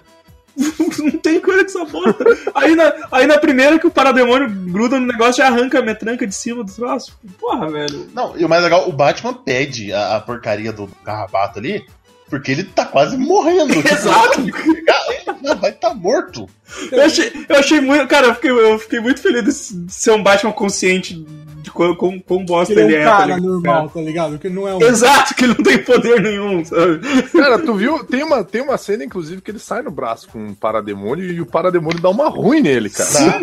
[0.99, 2.15] Não tem coisa que essa porra.
[2.55, 6.27] Aí na, aí na primeira que o parademônio gruda no negócio e arranca a metranca
[6.27, 7.19] de cima do troço.
[7.39, 8.09] Porra, velho.
[8.15, 11.85] Não, e o mais legal, o Batman pede a, a porcaria do carrapato ali,
[12.29, 13.75] porque ele tá quase morrendo.
[13.75, 14.41] Tipo, Exato.
[14.41, 16.49] Ele vai estar tá morto.
[16.91, 18.07] Eu achei, eu achei muito.
[18.09, 21.25] Cara, eu fiquei, eu fiquei muito feliz de ser um Batman consciente
[21.65, 23.05] de quão, quão, quão bosta Ele ele é um é.
[23.05, 24.39] tá cara normal, tá ligado?
[24.39, 24.83] Que não é um.
[24.83, 27.01] Exato, que ele não tem poder nenhum, sabe?
[27.33, 28.05] Cara, tu viu?
[28.05, 31.41] Tem uma, tem uma cena, inclusive, que ele sai no braço com um parademônio e
[31.41, 33.41] o parademônio dá uma ruim nele, cara.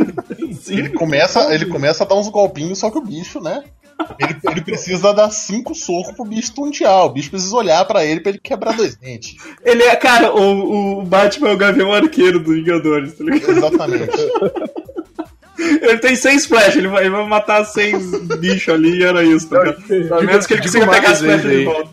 [0.68, 3.64] Ele começa, ele começa a dar uns golpinhos, só que o bicho, né?
[4.20, 7.06] Ele, ele precisa dar cinco socos pro bicho tontear.
[7.06, 9.36] O bicho precisa olhar pra ele pra ele quebrar dois dentes.
[9.64, 13.52] Ele é, cara, o, o Batman é o Gavião Arqueiro dos Vingadores, tá ligado?
[13.52, 14.18] Exatamente.
[15.62, 19.47] Ele tem seis flechas, ele vai, ele vai matar seis bichos ali e era isso,
[19.47, 20.14] tá ligado?
[20.16, 21.91] A menos que ele digo consiga pegar as mais flechas de ainda, volta.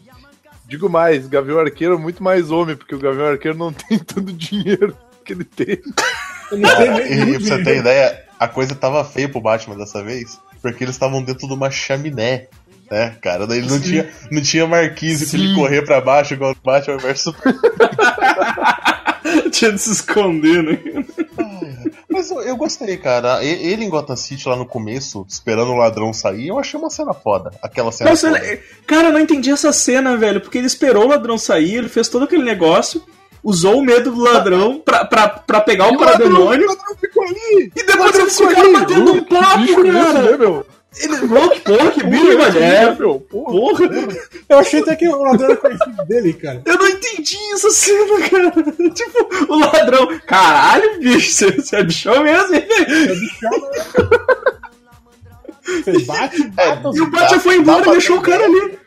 [0.66, 4.28] Digo mais, Gavião Arqueiro é muito mais homem, porque o Gavião Arqueiro não tem todo
[4.28, 5.82] o dinheiro que ele tem.
[6.50, 10.02] Ele não tem e pra você ter ideia, a coisa tava feia pro Batman dessa
[10.02, 12.48] vez, porque eles estavam dentro de uma chaminé.
[12.90, 13.46] Né, cara?
[13.46, 15.54] Daí não tinha, não tinha marquise pra ele Sim.
[15.54, 17.34] correr pra baixo igual o Batman versus
[19.52, 20.78] Tinha de se esconder, né?
[22.10, 23.44] Mas eu, eu gostei, cara.
[23.44, 27.12] Ele em Gotham City lá no começo, esperando o ladrão sair, eu achei uma cena
[27.12, 27.50] foda.
[27.62, 28.10] Aquela cena.
[28.10, 28.60] Nossa, foda.
[28.86, 32.08] cara, eu não entendi essa cena, velho, porque ele esperou o ladrão sair, ele fez
[32.08, 33.02] todo aquele negócio,
[33.48, 37.72] usou o medo do ladrão pra, pra, pra pegar o parademônio, O ladrão ficou ali!
[37.74, 38.78] e depois eles ficou ficaram ali.
[38.80, 40.38] batendo um Que papo, bicho esse, né, cara.
[40.38, 40.66] meu?
[41.00, 42.48] Ele, louco, porra, que bicho, velho.
[42.48, 43.20] esse, É, meu?
[43.20, 43.52] Porra.
[43.52, 43.88] porra.
[44.48, 46.62] Eu achei até que o ladrão era conhecido dele, cara.
[46.64, 48.52] Eu não entendi essa cena, cara.
[48.94, 50.18] Tipo, o ladrão.
[50.26, 52.66] Caralho, bicho, você, você é bichão mesmo, hein?
[52.70, 54.08] É bichão, né?
[55.84, 58.78] Você bate, bate, E o Batman foi embora e deixou o cara ali.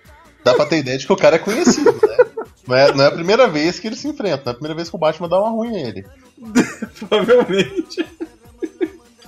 [0.44, 2.26] Dá pra ter ideia de que o cara é conhecido, né?
[2.68, 4.76] Não é, não é a primeira vez que eles se enfrentam, não é a primeira
[4.76, 6.06] vez que o Batman dá uma ruim nele.
[7.00, 8.06] Provavelmente.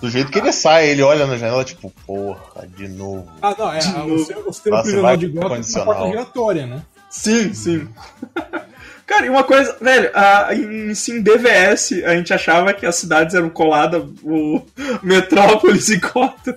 [0.02, 3.28] Do jeito que ele sai, ele olha na janela, tipo, porra, de novo.
[3.42, 3.80] Ah, não, é.
[3.80, 4.16] De a- novo.
[4.16, 5.86] O, seu- o sistema Nossa, prisional de Gotham é uma condicional.
[5.96, 6.82] porta giratória, né?
[7.10, 7.88] Sim, sim.
[9.06, 13.36] Cara, e uma coisa, velho, a, em, sim, DVS, a gente achava que as cidades
[13.36, 14.62] eram coladas, o
[15.04, 16.56] Metrópolis e Gotham.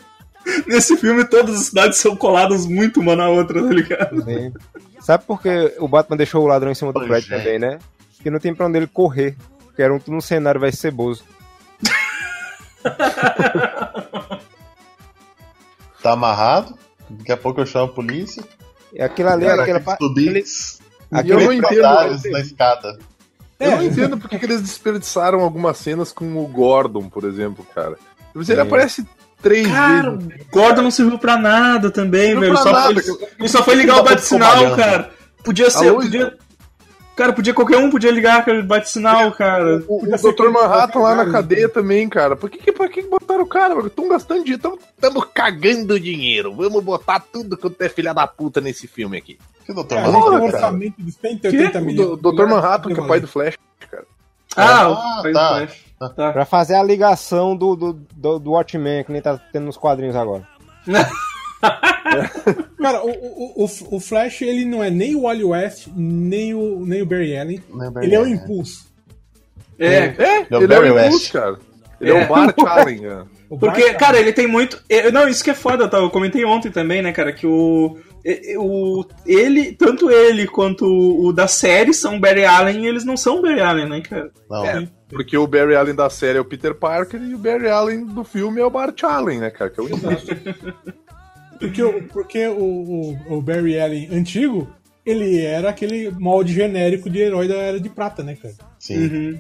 [0.67, 4.23] Nesse filme, todas as cidades são coladas muito uma na outra, tá ligado?
[4.25, 4.53] Sim.
[5.01, 7.39] Sabe por que o Batman deixou o ladrão em cima do Pois prédio é.
[7.39, 7.79] também, né?
[8.17, 9.37] Porque não tem pra onde ele correr.
[9.67, 11.25] Porque era um, tudo um cenário vai ceboso.
[16.03, 16.75] Tá amarrado,
[17.11, 18.43] daqui a pouco eu chamo a polícia.
[18.93, 20.79] E aquilo ali, Cara, aquela aqueles pa- tubinhos,
[21.25, 22.31] E eu não aquele, entendo.
[22.33, 22.99] na escada.
[23.59, 27.97] Eu não entendo porque que eles desperdiçaram algumas cenas com o Gordon, por exemplo, cara.
[28.35, 28.67] Mas ele Sim.
[28.67, 29.07] aparece
[29.49, 30.27] três Cara, vezes.
[30.27, 32.57] o Gordon não serviu pra nada também, Não velho.
[32.57, 33.19] Só, nada, ele, cara.
[33.39, 35.11] ele só foi ligar o Ficou bate-sinal, cara.
[35.45, 35.93] Podia ser.
[35.93, 36.37] Podia,
[37.17, 39.83] cara, podia qualquer um podia ligar aquele bate-sinal, cara.
[39.89, 40.49] O, o Dr.
[40.51, 42.35] Manhattan lá na cara, cadeia também, cara.
[42.35, 43.79] Por que, que, por que que botaram o cara?
[43.87, 46.55] Estão gastando dinheiro, estamos cagando dinheiro.
[46.55, 49.39] Vamos botar tudo quanto é filha da puta nesse filme aqui.
[49.65, 50.57] Que doutor É, a gente tem um Manhattan, cara?
[50.67, 52.09] orçamento de 180 O milhões.
[52.21, 52.47] do- Dr.
[52.47, 53.55] Manhattan, que é pai do Flash,
[53.91, 54.05] cara.
[54.57, 55.49] Ah, Ah, faz tá.
[55.49, 55.86] Flash.
[55.99, 56.33] Tá.
[56.33, 60.15] Pra fazer a ligação do, do, do, do Watchmen, que nem tá tendo nos quadrinhos
[60.17, 60.47] agora.
[62.79, 66.85] Cara, o, o, o, o Flash, ele não é nem o Wally West, nem o,
[66.85, 67.63] nem o Barry Allen.
[67.93, 68.35] Barry Ele é o Allen.
[68.35, 68.87] Impulso.
[69.79, 71.07] É, É, é o ele é Barry o West.
[71.09, 71.59] Impulso, cara.
[72.01, 72.25] Ele é, É.
[72.25, 73.07] o Bart Allen.
[73.07, 73.23] é.
[73.59, 74.81] Porque, cara, ele tem muito.
[74.89, 75.99] eu- Não, isso que é foda, tá?
[75.99, 77.97] Eu comentei ontem também, né, cara, que o.
[78.59, 83.17] o ele, tanto ele quanto o, o da série são Barry Allen e eles não
[83.17, 84.31] são Barry Allen, né, cara?
[84.51, 87.69] Não, É, porque o Barry Allen da série é o Peter Parker e o Barry
[87.69, 89.71] Allen do filme é o Bart Allen, né, cara?
[89.71, 90.27] Que é o Impulso.
[91.59, 92.59] Porque, o- porque o,
[93.29, 94.69] o, o Barry Allen antigo,
[95.07, 98.53] ele era aquele molde genérico de herói da Era de Prata, né, cara?
[98.79, 99.07] sim.
[99.07, 99.39] Uhum.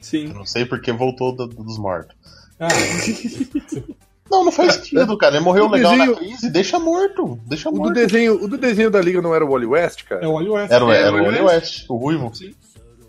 [0.00, 0.26] Sim.
[0.30, 2.16] Eu não sei porque voltou do- dos mortos.
[2.58, 2.66] Ah,
[4.28, 5.36] Não, não faz sentido, cara.
[5.36, 7.38] Ele morreu O legal desenho- na crise, deixa morto.
[7.46, 7.92] Deixa O do, morto.
[7.94, 10.24] desenho, o do desenho da Liga não era o Wally West, cara?
[10.24, 10.72] é o Wally West.
[10.72, 11.54] Era, o- É, era o o Wally West.
[11.78, 12.32] West, o Ruivo.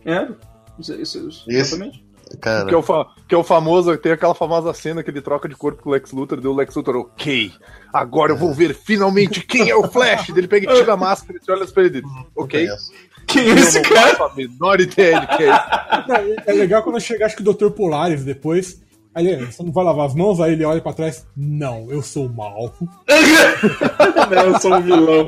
[0.06, 0.28] É.
[0.80, 2.04] Isso, isso, isso, Esse- exatamente.
[2.42, 5.22] Cara, Que é, o fa- que é o famoso, tem aquela famosa cena que ele
[5.22, 7.52] troca de corpo com o Lex Luthor, deu o Lex Luthor, ok,
[7.92, 10.30] agora eu vou ver finalmente quem é o Flash.
[10.30, 12.68] Ele pega e tira a máscara e olha ele dele, ok?
[13.28, 14.34] Quem é esse cara?
[14.36, 15.54] menor ideia de quem é
[16.48, 17.70] É legal quando chega, acho que o Dr.
[17.70, 18.82] Polaris depois.
[19.16, 20.40] Aí ele, você não vai lavar as mãos?
[20.40, 21.26] Aí ele olha pra trás.
[21.38, 22.74] Não, eu sou mal.
[24.32, 25.26] Não, eu sou um vilão.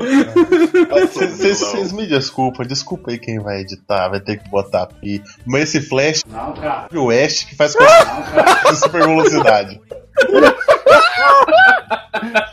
[1.52, 5.22] Vocês me desculpam, desculpa aí quem vai editar, vai ter que botar pi.
[5.44, 6.88] Mas esse flash Não, cara.
[6.92, 7.92] o West que faz coisa
[8.70, 9.80] de super velocidade.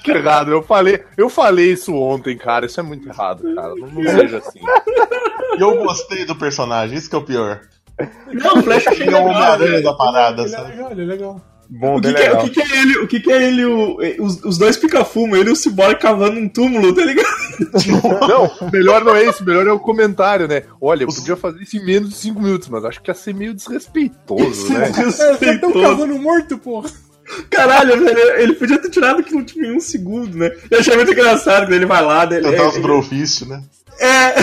[0.03, 3.87] Que errado, eu falei, eu falei isso ontem, cara, isso é muito errado, cara, não,
[3.87, 4.59] não seja assim.
[5.57, 7.61] E eu gostei do personagem, isso que é o pior.
[8.33, 10.71] Não, o Flash Ele é o Homem-Aranha da parada, Ele é sabe?
[10.71, 11.41] legal, ele é legal.
[11.69, 12.43] Bom, O que, é, o legal.
[12.43, 12.97] que que é ele?
[12.99, 13.65] O que, que é ele?
[13.65, 17.27] O, os, os dois pica-fumo, ele e o Cyborg cavando um túmulo, tá ligado?
[18.27, 20.63] Não, melhor não é isso, melhor é o comentário, né?
[20.81, 23.33] Olha, eu podia fazer isso em menos de 5 minutos, mas acho que ia ser
[23.33, 24.89] meio desrespeitoso, né?
[24.89, 25.71] É, Respeitou.
[25.71, 26.89] cavando morto, porra.
[27.49, 30.51] Caralho, velho, ele podia ter tirado aquilo tipo, em um segundo, né?
[30.69, 32.49] Eu achei muito engraçado quando ele vai lá, dele.
[32.49, 33.63] Tentar os brofício, né?
[33.99, 34.33] É.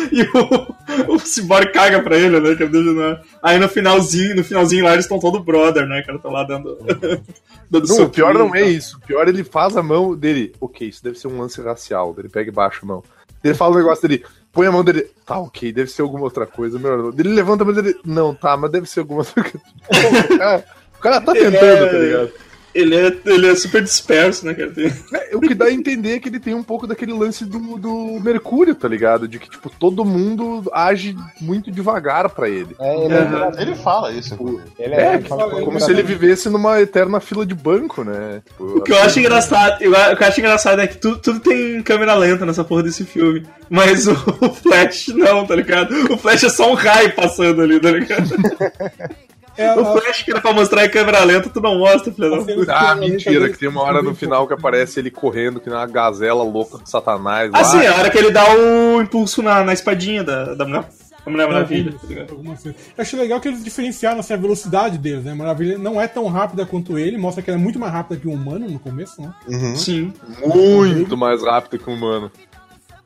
[0.12, 2.54] E o, o Cyborg caga pra ele, né?
[2.54, 6.02] Que ele deixa na- Aí no finalzinho, no finalzinho lá eles estão todo brother, né?
[6.02, 6.76] cara tá lá dando.
[7.70, 8.96] dando Não, o pior não é isso.
[8.96, 10.52] O pior ele faz a mão dele.
[10.60, 12.14] Ok, isso deve ser um lance racial.
[12.18, 13.02] Ele pega e baixa a mão.
[13.42, 15.06] Ele fala um negócio dele, põe a mão dele.
[15.24, 16.78] Tá, ok, deve ser alguma outra coisa.
[16.78, 17.08] Melhor não.
[17.10, 17.96] Ele levanta a mão dele.
[18.04, 19.60] Não, tá, mas deve ser alguma outra coisa.
[21.00, 22.32] O, cara, tá tentando, é- tá ligado?
[22.74, 24.70] Ele é, ele é super disperso, né, cara?
[24.70, 27.44] Tem- É, o que dá a entender é que ele tem um pouco daquele lance
[27.44, 29.26] do, do Mercúrio, tá ligado?
[29.26, 32.76] De que, tipo, todo mundo age muito devagar pra ele.
[32.78, 33.52] É, ele, Aham.
[33.58, 34.62] Ele fala isso, inclusive.
[34.78, 38.04] ele É, é, que, fala- tipo, como se ele vivesse numa eterna fila de banco,
[38.04, 38.40] né?
[38.46, 41.18] Tipo, O que eu acho engraçado, eu- o que eu acho engraçado é que tudo,
[41.18, 43.44] tudo tem câmera lenta nessa porra desse filme.
[43.68, 45.92] Mas o, o Flash não, tá ligado?
[46.12, 48.28] O Flash é só um raio passando ali, tá ligado?
[49.56, 52.30] É, O a- Flash que era pra mostrar em câmera lenta, tu não mostra, filho
[52.30, 52.72] da puta.
[52.74, 55.86] Ah, mentira, que tem uma hora no final que aparece ele correndo, que nem uma
[55.86, 57.58] gazela louca do satanás lá.
[57.60, 60.84] Ah, sim, a hora que ele dá o impulso na, na espadinha da, da Mulher,
[61.24, 62.30] da Mulher Maravilha, tá ligado?
[62.30, 62.70] Alguma coisa.
[62.96, 65.34] Eu achei legal que eles diferenciaram assim, a velocidade deles, né?
[65.34, 68.28] Maravilha não é tão rápida quanto ele, mostra que ela é muito mais rápida que
[68.28, 69.32] o humano no começo, né?
[69.48, 69.76] Uhum.
[69.76, 70.12] Sim.
[70.46, 72.30] Muito mais rápido que um humano.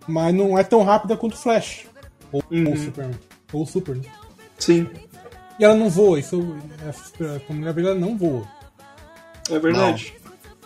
[0.06, 1.86] Mas não é tão rápida quanto o Flash.
[2.30, 2.66] Ou, Uhum.
[2.68, 3.18] ou o Superman.
[3.52, 4.02] Ou o Super, né?
[4.58, 4.86] Sim.
[5.58, 6.56] E ela não voa, isso.
[7.50, 8.42] A Maravilha não voa.
[9.50, 10.14] É verdade.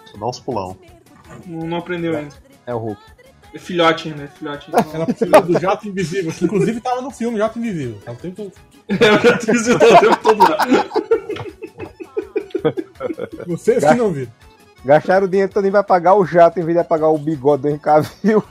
[0.07, 0.77] Só dá uns pulão.
[1.47, 2.35] Não, não aprendeu ainda.
[2.67, 3.01] é o Hulk.
[3.55, 4.71] É filhote ainda, é filhote.
[4.93, 7.99] Ela precisa do jato invisível, que inclusive tava no filme Jato Invisível.
[8.05, 8.53] Tá o tempo todo.
[8.89, 10.59] Eu já te visitou o tempo todo lá.
[13.47, 14.33] Vocês que não viram.
[14.85, 17.63] Gastaram o dinheiro todo e vai pagar o jato em vez de pagar o bigode
[17.63, 18.43] do Encavil.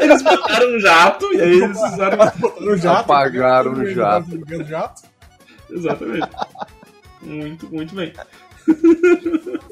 [0.00, 2.32] Eles botaram um jato e aí eles usaram.
[2.60, 3.12] No jato.
[3.12, 5.02] Apagaram o no jato.
[5.70, 5.76] No.
[5.78, 6.28] Exatamente.
[7.22, 8.12] Muito, muito bem.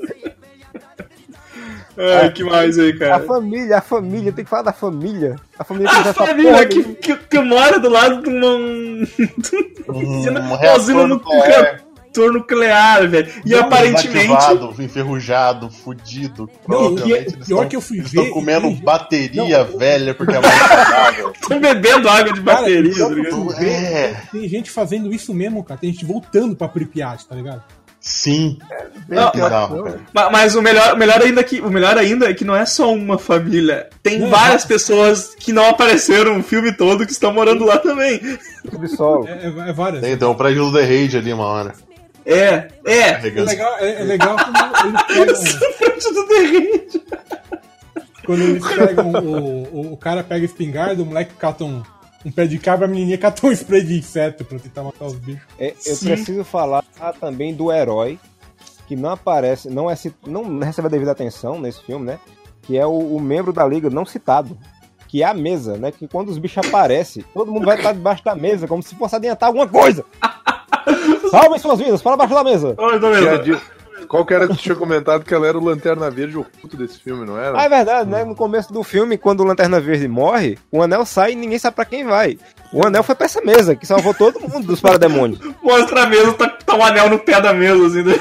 [1.97, 3.20] Ai, que mais aí, A cara?
[3.26, 5.36] família, a família, tem que falar da família.
[5.59, 8.57] A família que A família que, de- que, que mora do lado de uma.
[9.93, 11.82] usina, Um uma usina nu- nuclear.
[12.12, 13.32] Reator nuclear, velho.
[13.44, 14.26] E aparentemente.
[14.28, 16.48] Desativado, enferrujado, fudido.
[16.68, 20.14] Não, Provavelmente e é- pior tão- que eu fui ver estão comendo e- bateria velha
[20.14, 21.32] porque é mais saudável.
[21.40, 23.54] Estão bebendo água de bateria, Cara, tá ligado?
[23.64, 25.80] É, Tem gente fazendo isso mesmo, cara.
[25.80, 27.62] Tem gente voltando pra Pripyat, tá ligado?
[28.04, 28.58] sim.
[29.08, 30.00] Bem Não, bizarro, cara.
[30.12, 32.92] Ma- Mas o melhor, melhor ainda que o melhor ainda é que não é só
[32.92, 33.88] uma família.
[34.02, 38.20] Tem Não, várias pessoas que não apareceram o filme todo que estão morando lá também.
[38.20, 40.00] É, é, é várias.
[40.02, 41.74] Tem, tem um prédio do The Raid ali uma hora.
[42.25, 43.09] É, é.
[43.29, 46.83] É legal, é, é legal quando eles pegam, Frente do terreno.
[48.25, 51.83] quando eles pegam o, o, o cara pega espingarda, o moleque cata um,
[52.25, 55.14] um pé de cabra, a menininha catou um spray de inseto pra tentar matar os
[55.14, 55.43] bichos.
[55.59, 56.07] É, eu Sim.
[56.07, 56.85] preciso falar
[57.20, 58.18] também do herói
[58.87, 59.95] que não aparece, não, é,
[60.27, 62.18] não recebe a devida atenção nesse filme, né?
[62.62, 64.57] Que é o, o membro da liga não citado.
[65.09, 65.93] Que é a mesa, né?
[65.93, 69.14] Que quando os bichos aparecem, todo mundo vai estar debaixo da mesa, como se fosse
[69.14, 70.05] adiantar alguma coisa.
[71.30, 72.74] Salvem suas vidas, para baixo da mesa.
[72.74, 73.43] Tô Tinha vendo.
[73.45, 76.76] dito- Qual que era que tu tinha comentado que ela era o Lanterna Verde oculto
[76.76, 77.59] desse filme, não era?
[77.59, 78.24] Ah, é verdade, né?
[78.24, 81.76] No começo do filme, quando o Lanterna Verde morre, o anel sai e ninguém sabe
[81.76, 82.37] pra quem vai.
[82.72, 85.39] O anel foi pra essa mesa, que salvou todo mundo dos parademônios.
[85.62, 88.03] Mostra a mesa, tá, tá um anel no pé da mesa, assim.
[88.03, 88.14] né?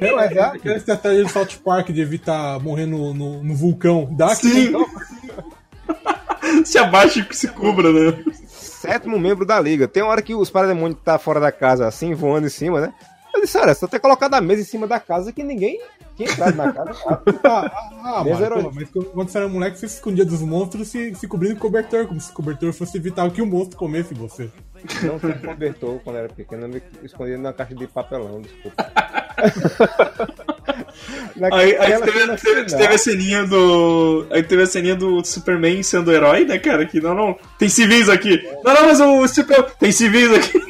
[0.00, 4.08] É, mas é aquela estratégia de South Park de evitar morrer no, no, no vulcão.
[4.10, 4.72] Dá Sim.
[6.64, 8.24] Se abaixa e se cubra, né?
[8.80, 9.86] Sétimo membro da liga.
[9.86, 12.94] Tem uma hora que os parademônios tá fora da casa, assim, voando em cima, né?
[13.34, 15.80] Eu disse, olha, só ter colocado a mesa em cima da casa que ninguém
[16.16, 16.90] tinha entrado na casa.
[17.44, 17.70] Ah,
[18.02, 21.14] ah, ah mano, pô, mas quando você era moleque, você se escondia dos monstros se,
[21.14, 24.50] se cobrindo com cobertor, como se o cobertor fosse evitar que o monstro comesse você.
[25.02, 28.90] Não tinha cobertor quando era pequeno, eu me escondia na caixa de papelão, desculpa.
[31.52, 34.26] Aí, aí teve, teve- teve a ceninha do.
[34.30, 36.84] Aí teve a ceninha do Superman sendo herói, né, cara?
[36.84, 37.38] Que não, não.
[37.58, 38.42] Tem civis aqui.
[38.62, 39.64] Não, não, mas o Super.
[39.78, 40.60] Tem civis aqui.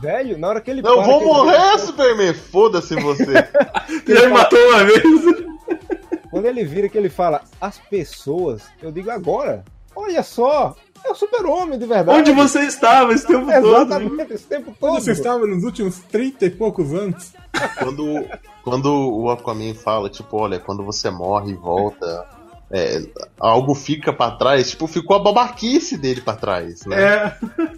[0.00, 2.34] Velho, na hora que ele Não, para, vou ele- morrer, Superman!
[2.34, 3.24] Foda-se você!
[4.08, 5.02] Já me matou uma vez.
[6.30, 10.74] Quando ele vira que ele fala, as pessoas, eu digo agora, olha só,
[11.06, 12.18] é o super-homem de verdade.
[12.18, 13.56] Onde você estava esse tempo todo?
[13.56, 14.92] Exatamente, esse tempo todo.
[14.92, 17.32] Onde você estava nos últimos 30 e poucos anos?
[17.78, 18.24] quando,
[18.62, 22.26] quando o Aquaman fala, tipo, olha, quando você morre e volta,
[22.70, 23.02] é,
[23.38, 27.02] algo fica pra trás, tipo, ficou a babaquice dele pra trás, né?
[27.02, 27.36] É.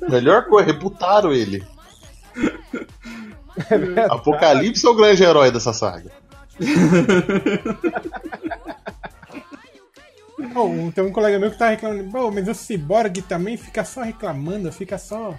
[0.09, 1.65] Melhor coisa, reputaram ele.
[3.71, 6.11] É Apocalipse é o grande herói dessa saga.
[10.95, 14.71] Tem um colega meu que tá reclamando, pô, mas o Cyborg também fica só reclamando,
[14.73, 15.35] fica só.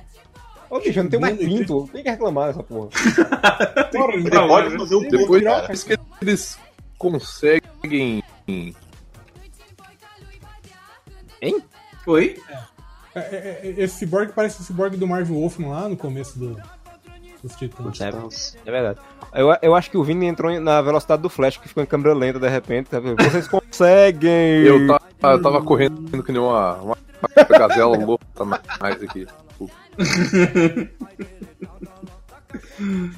[0.69, 2.89] Ô, bicho, não tenho mais pinto, tem que reclamar dessa porra.
[3.91, 5.67] Porra, Não, pode fazer um Depois cara.
[5.73, 6.59] que eles
[6.97, 8.23] conseguem.
[12.05, 12.37] Oi?
[13.15, 16.61] É, é, é, Esse Cyborg parece o Cyborg do Marvel Wolfman lá no começo do,
[17.41, 18.55] dos Titãs.
[18.65, 18.99] É verdade.
[19.33, 22.13] Eu, eu acho que o Vini entrou na velocidade do Flash, que ficou em câmera
[22.13, 22.89] lenta de repente.
[22.89, 22.99] tá?
[22.99, 23.47] Vocês
[23.79, 24.63] conseguem!
[24.65, 26.97] Eu tava, eu tava correndo que nem uma, uma
[27.49, 28.45] gazela louca
[28.79, 29.25] mais aqui.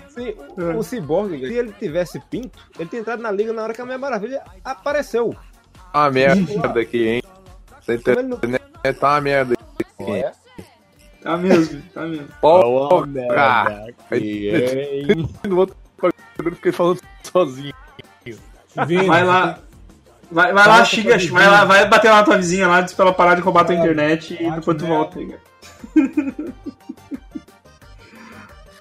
[0.10, 0.36] Se
[0.78, 3.86] o Cyborg, se ele tivesse pinto, ele tinha entrado na liga na hora que a
[3.86, 5.36] Mulher Maravilha apareceu.
[5.94, 7.24] Ah, merda aqui, hein?
[8.28, 8.38] Não...
[8.38, 10.12] internet tá uma merda aqui.
[10.12, 10.32] Olha,
[11.22, 12.28] Tá mesmo, tá mesmo.
[12.42, 15.30] Ó, merda Aí- hein?
[15.48, 17.74] no outro bagulho eu fiquei falando sozinho.
[18.88, 19.60] Vini, Vai lá.
[20.32, 23.06] Vai, vai lá, xinga, vai lá, vai bater lá na tua vizinha lá, diz pra
[23.06, 25.20] ela parar de roubar tua internet e depois tu volta.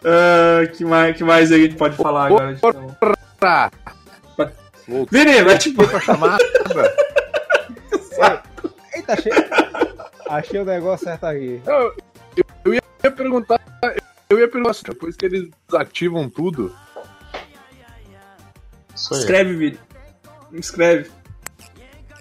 [0.03, 2.53] Ah, que, mais, que mais aí a gente pode falar agora?
[2.53, 2.97] Então?
[5.11, 5.87] Vini, vai tipo.
[5.87, 6.43] pra chamada.
[8.95, 9.33] Eita, achei...
[10.27, 11.61] achei o negócio certo aqui.
[11.67, 11.95] Eu,
[12.37, 13.61] eu, eu ia perguntar.
[14.29, 16.75] Eu ia perguntar assim, depois que eles desativam tudo.
[18.95, 19.79] Escreve, Vini.
[20.53, 21.11] Escreve.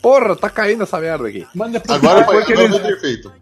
[0.01, 1.45] Porra, tá caindo essa merda aqui.
[1.53, 3.33] Manda pro Agora Depois que agora eles- perfeito.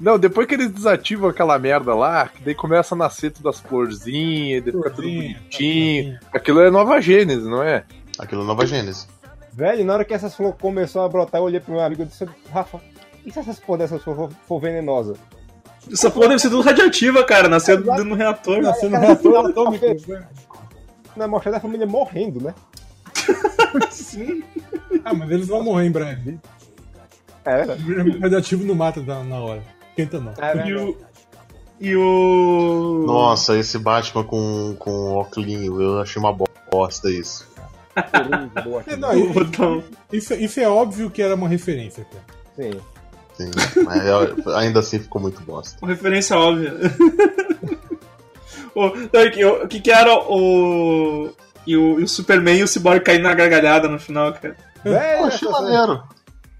[0.00, 3.60] Não, depois que eles desativam aquela merda lá, que daí começa a nascer tudo as
[3.60, 6.18] florzinhas, daí fica tudo bonitinho.
[6.32, 7.84] Aquilo é nova Gênesis, não é?
[8.18, 9.06] Aquilo é Nova Gênesis.
[9.52, 12.06] Velho, na hora que essas flores começou a brotar, eu olhei pro meu amigo e
[12.06, 12.80] disse, Rafa,
[13.24, 15.14] e se essas porra dessas flores for, for venenosa?
[15.90, 17.48] Essa porra deve ser tudo radioativa, cara.
[17.48, 18.60] Nasceu dentro do reator.
[18.62, 19.84] Nasceu no reator atômico.
[21.16, 22.52] Na mostra da família morrendo, né?
[23.90, 24.42] Sim.
[25.04, 26.38] Ah, mas eles vão morrer em breve.
[27.44, 29.62] É, O radioativo não mata na na hora.
[29.96, 30.32] Quenta não.
[30.38, 30.96] é E o.
[31.80, 33.04] E o.
[33.06, 36.34] Nossa, esse Batman com, com o óculos, eu achei uma
[36.70, 37.46] bosta isso.
[38.86, 39.82] É, não, o botão.
[40.12, 42.24] isso, isso é óbvio que era uma referência, cara.
[42.56, 42.80] Sim.
[43.34, 43.50] Sim,
[43.84, 45.76] mas eu- ainda assim ficou muito bosta.
[45.82, 46.72] Uma referência óbvia.
[48.74, 51.30] o, não, que- o que, que era o.
[51.66, 54.56] E o, e o Superman e o Cyborg caindo na gargalhada no final, cara.
[54.84, 56.02] Velho, Eu achei maneiro.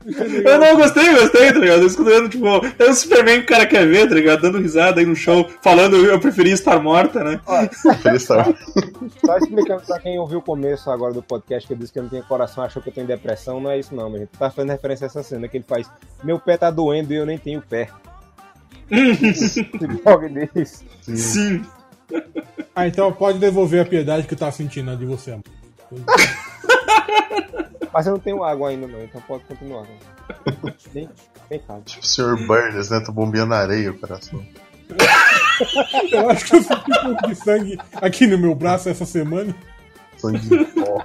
[0.06, 1.80] Eu não gostei, gostei, tá ligado?
[1.80, 2.46] Eu escutando, tipo,
[2.78, 4.42] é o Superman que o cara quer ver, tá ligado?
[4.42, 7.40] Dando risada aí no show, falando eu preferia estar morta, né?
[8.02, 8.46] Feliz Star.
[9.24, 12.02] Só explicando pra quem ouviu o começo agora do podcast, que eu disse que eu
[12.02, 14.38] não tinha coração, achou que eu tô em depressão, não é isso não, minha gente.
[14.38, 15.90] Tá fazendo referência a essa cena que ele faz,
[16.22, 17.88] meu pé tá doendo e eu nem tenho pé.
[18.90, 20.84] Diz.
[21.02, 21.62] Sim.
[22.76, 25.44] Ah, então pode devolver a piedade que eu tava sentindo de você, amor.
[27.92, 29.82] Mas eu não tenho água ainda, não, então pode continuar.
[29.82, 29.96] Né?
[30.92, 31.08] Bem,
[31.48, 31.82] bem calmo.
[31.82, 32.34] Tipo o Sr.
[32.48, 32.98] Burns, né?
[32.98, 34.44] Tá bombeando areia o coração.
[36.10, 39.54] Eu acho que eu senti um pouco de sangue aqui no meu braço essa semana.
[40.16, 41.00] Sangue de pó.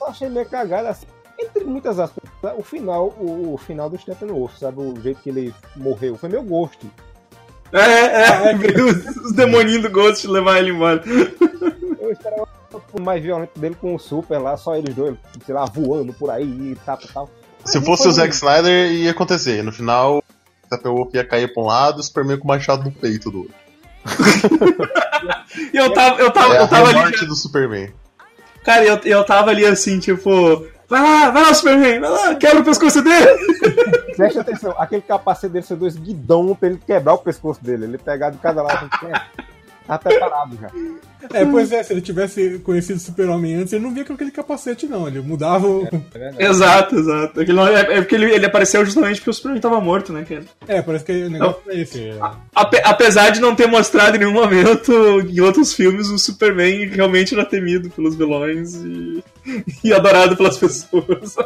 [0.00, 1.06] Eu achei meio cagada assim.
[1.42, 2.22] Entre muitas aspas,
[2.56, 4.80] o final, o, o final do Steppenwolf, sabe?
[4.80, 6.16] O jeito que ele morreu.
[6.16, 6.86] Foi meu gosto.
[7.72, 11.02] É, é, veio os, os demoninhos do Ghost levar ele embora.
[12.00, 12.48] Eu esperava
[12.92, 16.30] o mais violento dele com o Super lá, só eles dois, sei lá, voando por
[16.30, 17.30] aí e tal, tal.
[17.64, 19.62] Se fosse o Zack Snyder, ia acontecer.
[19.62, 22.84] No final, o Steppenwolf ia cair pra um lado e o Superman com o machado
[22.84, 23.54] no peito do outro.
[25.72, 26.98] E eu tava, eu tava, É eu tava ali.
[26.98, 27.92] morte do Superman.
[28.64, 30.66] Cara, eu, eu tava ali assim, tipo.
[30.92, 33.26] Vai lá, vai lá, Superman, vai lá, quebra o pescoço dele.
[34.14, 37.84] Preste atenção, aquele capacete dele ser dois guidão pra ele quebrar o pescoço dele.
[37.84, 38.90] Ele pegar de cada lado.
[39.84, 40.70] É, Tá preparado já.
[41.32, 44.32] É, pois é, se ele tivesse conhecido o Super-Homem antes, ele não via com aquele
[44.32, 45.06] capacete, não.
[45.06, 45.86] Ele mudava o.
[45.86, 46.44] É verdade.
[46.44, 47.44] Exato, exato.
[47.52, 50.44] Não- é, é porque ele, ele apareceu justamente porque o Superman tava morto, né, cara?
[50.66, 52.00] É, parece que o negócio é esse.
[52.08, 52.18] é.
[52.54, 54.92] Ape- apesar de não ter mostrado em nenhum momento
[55.28, 59.22] em outros filmes o Superman realmente era temido pelos vilões e,
[59.84, 61.36] e adorado pelas pessoas.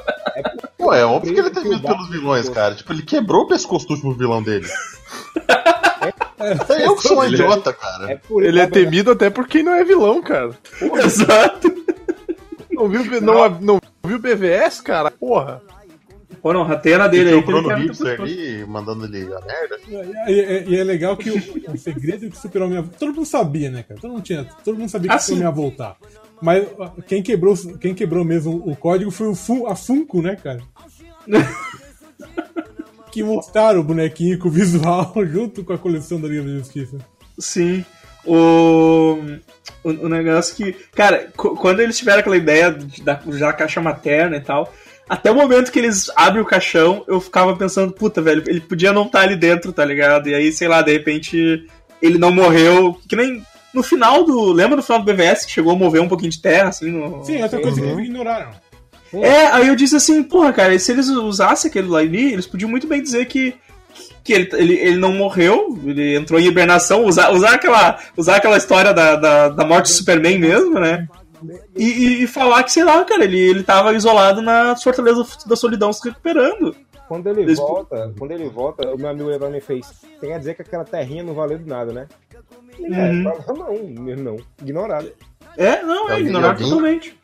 [0.79, 2.75] Pô, é óbvio que ele tem medo pelos vilões, cara.
[2.75, 4.67] Tipo, ele quebrou o pescoço do último vilão dele.
[6.39, 8.13] Até eu que sou um idiota, cara.
[8.13, 10.51] É por Ele é temido até por quem não é vilão, cara.
[11.05, 11.75] Exato.
[12.71, 15.11] Não viu, não, não viu BVS, cara?
[15.11, 15.63] Porra.
[16.43, 17.35] Pô, não, rateia na dele aí.
[17.35, 19.79] o ele Bruno ali, mandando ele a merda.
[20.29, 22.85] E, e- e é legal que o, o segredo que o Super-Homem.
[22.99, 24.01] Todo mundo sabia, né, cara?
[24.01, 25.97] Todo mundo, tinha, todo mundo sabia que Ah, o Super-Homem ia voltar.
[26.41, 26.67] Mas
[27.07, 30.61] quem quebrou, quem quebrou mesmo o código foi o Fun- a Funko, né, cara?
[33.17, 36.99] que mostraram o bonequinho com o visual junto com a coleção da Liga da Justiça.
[37.39, 37.83] Sim.
[38.27, 39.19] O,
[39.83, 40.77] o, o negócio que.
[40.95, 44.71] Cara, quando eles tiveram aquela ideia de, da já caixa materna e tal,
[45.09, 48.93] até o momento que eles abrem o caixão, eu ficava pensando, puta, velho, ele podia
[48.93, 50.29] não estar ali dentro, tá ligado?
[50.29, 51.67] E aí, sei lá, de repente
[52.03, 53.01] ele não morreu.
[53.09, 53.43] Que nem.
[53.73, 54.53] No final do.
[54.53, 56.91] Lembra no final do BVS que chegou a mover um pouquinho de terra, assim?
[56.91, 57.25] No...
[57.25, 58.51] Sim, outra coisa que eles ignoraram.
[59.25, 62.71] É, aí eu disse assim, porra, cara, se eles usassem aquele lá ali, eles podiam
[62.71, 63.55] muito bem dizer que,
[64.25, 68.57] que ele, ele, ele não morreu, ele entrou em hibernação, usar, usar, aquela, usar aquela
[68.57, 71.07] história da, da, da morte do Superman mesmo, né?
[71.77, 75.55] E, e- e falar que, sei lá, cara, ele, ele tava isolado na Fortaleza da
[75.55, 76.75] Solidão se recuperando.
[77.07, 79.87] Quando ele volta, quando ele volta, o meu amigo Lebron me fez.
[80.21, 82.07] Tem a dizer que aquela terrinha não valeu de nada, né?
[82.81, 82.89] Uhum.
[82.89, 84.37] É, não, mesmo não.
[84.61, 85.13] Ignorado.
[85.57, 87.17] É, não, é ignorar alguém- totalmente.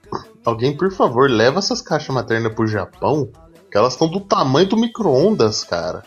[0.45, 3.29] Alguém, por favor, leva essas caixas maternas pro Japão,
[3.71, 6.03] que elas estão do tamanho do micro-ondas, cara.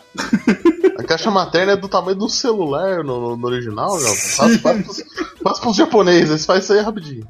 [0.98, 4.08] A caixa materna é do tamanho do celular no, no- no original, já.
[4.08, 5.04] Passa, passa,
[5.42, 7.26] pros, pros japoneses, fazem isso aí rapidinho.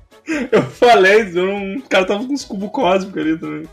[0.51, 3.68] Eu falei, eu não- o cara tava com uns cubos cósmicos ali também.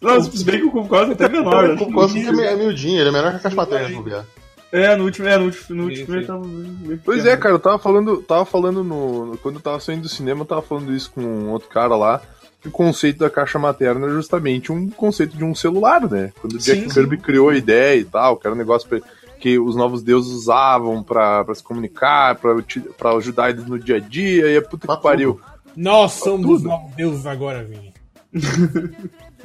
[0.00, 1.74] Não, se bem que o cubo cósmico é até menor, né?
[1.80, 4.24] O Cosmo é, meio- é miudinho, ele é menor que a caixa materna, se bobear.
[4.72, 7.28] É, no último, é, no último, no último ele tava bem Pois pequeno.
[7.28, 9.26] é, cara, eu tava falando, tava falando no.
[9.26, 11.94] no- Quando eu tava saindo do cinema, eu tava falando isso com um outro cara
[11.94, 12.20] lá.
[12.62, 16.32] Que o conceito da caixa materna é justamente um conceito de um celular, né?
[16.40, 16.94] Quando o Jack Sim, sim.
[16.94, 19.00] Kirby criou a ideia e tal, que era um negócio pra-
[19.40, 23.98] que os novos deuses usavam pra, pra se comunicar, pra ajudar eles no dia a
[23.98, 25.40] dia, e a puta Pra que pariu.
[25.76, 26.54] Nós somos Tudo.
[26.54, 27.92] os novos deuses agora, Vini.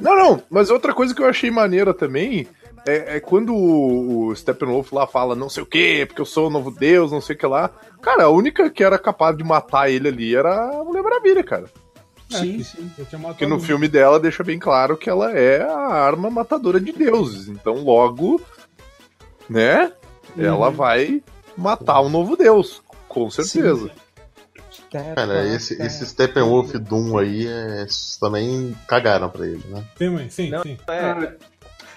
[0.00, 2.46] Não, não, mas outra coisa que eu achei maneira também
[2.86, 6.46] é, é quando o, o Steppenwolf lá fala não sei o que, porque eu sou
[6.46, 7.68] o novo deus, não sei o que lá.
[8.00, 11.64] Cara, a única que era capaz de matar ele ali era a Mulher Maravilha, cara.
[12.28, 12.90] Sim, sim.
[13.20, 17.48] Porque no filme dela deixa bem claro que ela é a arma matadora de deuses.
[17.48, 18.40] Então, logo,
[19.48, 19.92] né?
[20.36, 21.22] Ela vai
[21.56, 23.90] matar um novo deus, com certeza.
[24.90, 27.86] Cara, esse, esse Steppenwolf Doom aí é,
[28.20, 29.84] também cagaram pra ele, né?
[29.96, 30.78] Sim, mãe, sim, Não, sim.
[30.88, 31.32] É,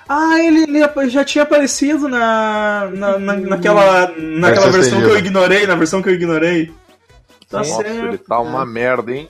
[0.10, 5.68] Ah, ele, ele já tinha aparecido na, na, na- naquela, naquela Versão que eu ignorei,
[5.68, 6.74] na versão que eu ignorei.
[7.50, 8.06] Tá Nossa, certo.
[8.06, 9.30] ele tá uma merda, hein?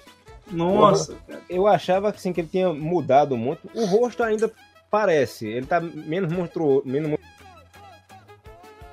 [0.52, 1.42] Nossa, cara.
[1.50, 3.70] eu achava que, assim, que ele tinha mudado muito.
[3.74, 4.52] O rosto ainda
[4.90, 5.48] parece.
[5.48, 6.84] Ele tá menos monstruoso.
[6.86, 7.18] Menos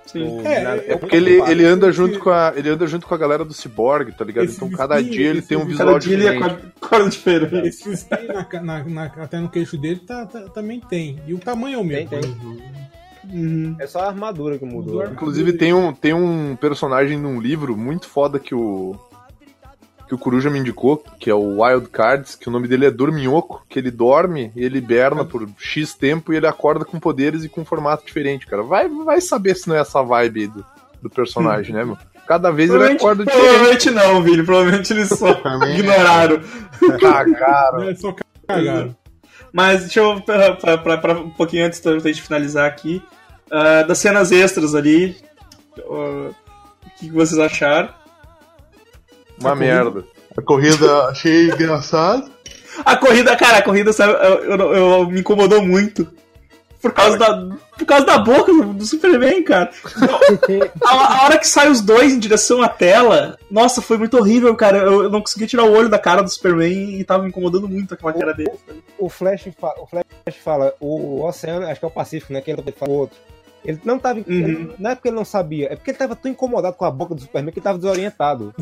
[0.06, 0.40] Sim.
[0.46, 3.18] É, nada- é Porque ele, ele anda junto com a ele anda junto com a
[3.18, 4.46] galera do Cyborg, tá ligado?
[4.46, 6.62] Esse Então cada espinho, dia ele tem um visual Cada dia ele é diferente.
[6.80, 7.68] cor diferente.
[7.68, 11.20] Esse espinho na, na- na- até no queixo dele tá, tá- também tem.
[11.26, 12.08] E o tamanho é o mesmo.
[12.08, 12.68] Tem,
[13.30, 13.76] Uhum.
[13.78, 15.04] É só a armadura que mudou.
[15.04, 15.10] né?
[15.12, 18.96] Inclusive tem um, tem um personagem num livro muito foda que o
[20.08, 22.90] que o Coruja me indicou, que é o Wild Cards, que o nome dele é
[22.90, 27.44] Dorminhoco, que ele dorme e ele hiberna por X tempo e ele acorda com poderes
[27.44, 28.62] e com formato diferente, cara.
[28.62, 30.64] Vai, vai saber se não é essa vibe aí do,
[31.02, 31.96] do personagem, né, meu?
[32.26, 33.48] Cada vez ele acorda diferente.
[33.50, 34.42] provavelmente não, Vini.
[34.44, 35.28] Provavelmente eles só
[35.74, 36.40] ignoraram.
[37.00, 37.82] Cagaram.
[37.88, 38.14] É só
[38.46, 38.96] cagaram.
[39.52, 43.02] Mas deixa eu, pra, pra- pra- pra- um pouquinho antes da gente finalizar aqui,
[43.50, 45.16] ah, das cenas extras ali,
[45.78, 47.88] ah, o que que vocês acharam?
[49.40, 50.04] Uma merda.
[50.36, 52.30] A corrida achei engraçado.
[52.84, 56.06] A corrida, cara, a corrida sabe, eu, eu- eu- me incomodou muito.
[56.80, 59.68] Por causa da, por causa da boca do, Superman, cara.
[60.84, 64.54] A, a hora que sai os dois em direção à tela, nossa, foi muito horrível,
[64.54, 64.78] cara.
[64.78, 67.68] Eu, eu não conseguia tirar o olho da cara do Superman e tava me incomodando
[67.68, 68.52] muito aquela cara dele.
[68.96, 70.04] O Flash, fa- o Flash
[70.42, 72.40] fala, o oceano, acho que é o Pacífico, né?
[72.40, 73.16] Que ele fala o outro.
[73.64, 74.20] Ele não tava.
[74.20, 76.90] ele- não é porque ele não sabia, é porque ele tava tão incomodado com a
[76.90, 78.54] boca do Superman que ele tava desorientado.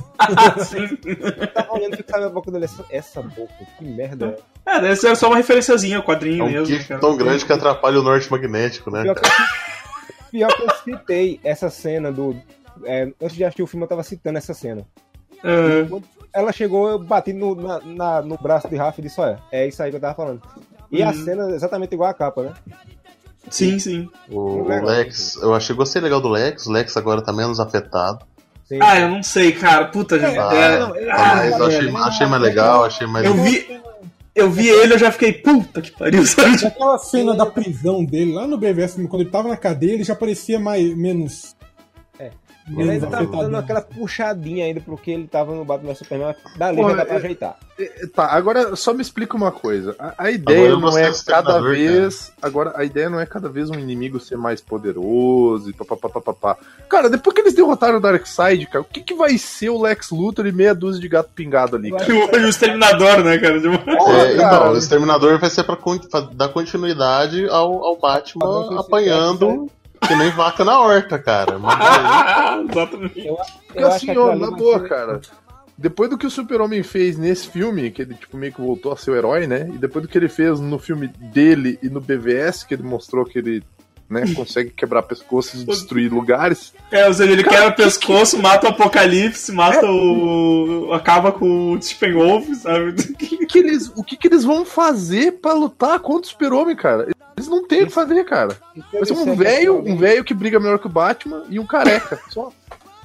[0.65, 0.99] Sim.
[1.05, 2.65] Ele tava olhando fixado a boca dele.
[2.65, 4.37] Essa, essa boca, que merda.
[4.65, 6.89] É, deve ser só uma referenciazinha, o quadrinho É um mesmo.
[6.89, 7.01] cara.
[7.01, 9.03] tão grande que atrapalha o norte magnético, né?
[9.03, 9.35] Pior cara?
[9.35, 12.35] que, pior que eu citei essa cena do.
[12.85, 14.83] é, antes de assistir o filme, eu tava citando essa cena.
[15.89, 19.39] Quando ela chegou, eu bati no, na- na- no braço de Rafa e disse: Olha,
[19.53, 20.43] é isso aí que eu tava falando.
[20.91, 21.25] E a Uhum.
[21.25, 22.55] cena é exatamente igual a capa, né?
[23.51, 24.09] Sim, sim.
[24.29, 24.85] O, o.
[24.85, 26.67] Lex, eu achei gostei legal do Lex.
[26.67, 28.25] O Lex agora tá menos afetado.
[28.69, 28.79] Sim.
[28.83, 29.87] Ah, eu não sei, cara.
[29.87, 30.39] Puta, gente.
[30.39, 33.35] Ah, é- não, é- Tá mais- Ah, achei, é, achei mais legal, achei mais eu
[33.35, 33.81] vi,
[34.35, 36.67] eu vi ele, eu já fiquei, puta que pariu, sabe?
[36.67, 40.15] Aquela cena da prisão dele, lá no BVS, quando ele tava na cadeia, ele já
[40.15, 41.56] parecia mais, menos.
[42.69, 42.81] É.
[42.81, 46.77] Ele ainda tava dando aquela puxadinha ainda porque ele tava no Batman vs Superman, dali
[46.79, 47.57] Porra, já dá pra é- ajeitar.
[48.15, 49.95] Tá, agora só me explica uma coisa.
[49.99, 52.33] A, a ideia não é cada vez.
[52.41, 56.57] Agora, a ideia não é cada vez um inimigo ser mais poderoso e papapá.
[56.89, 60.11] Cara, depois que eles derrotaram o Darkseid, cara, o que, que vai ser o Lex
[60.11, 62.07] Luthor e meia dúzia de gato pingado ali, cara?
[62.09, 63.61] E o, o Exterminador, né, cara?
[63.61, 64.57] Tipo, É, cara.
[64.57, 70.15] então, o Exterminador vai ser pra, con- pra dar continuidade ao, ao Batman apanhando que
[70.17, 71.59] nem vaca na horta, cara.
[71.61, 73.27] Mas aí- Exatamente.
[73.27, 73.37] Eu,
[73.67, 75.21] Porque eu assim, que ó, na boa, cara.
[75.79, 78.97] Depois do que o Super-Homem fez nesse filme, que ele tipo, meio que voltou a
[78.97, 79.69] ser o herói, né?
[79.75, 83.27] E depois do que ele fez no filme dele e no BVS, que ele mostrou
[83.27, 83.63] que ele
[84.09, 86.73] né, consegue quebrar pescoços e destruir lugares.
[86.91, 90.91] É, ou seja, ele quebra o pescoço, mata o Apocalipse, mata o.
[90.95, 92.95] acaba com o Steppenwolf, sabe?
[93.15, 97.09] que que eles, o que, que eles vão fazer pra lutar contra o Super-Homem, cara?
[97.37, 98.57] Eles não têm o que fazer, cara.
[98.93, 101.67] Vai ser disser um velho, um velho que briga melhor que o Batman e um
[101.67, 102.19] careca.
[102.31, 102.51] Só.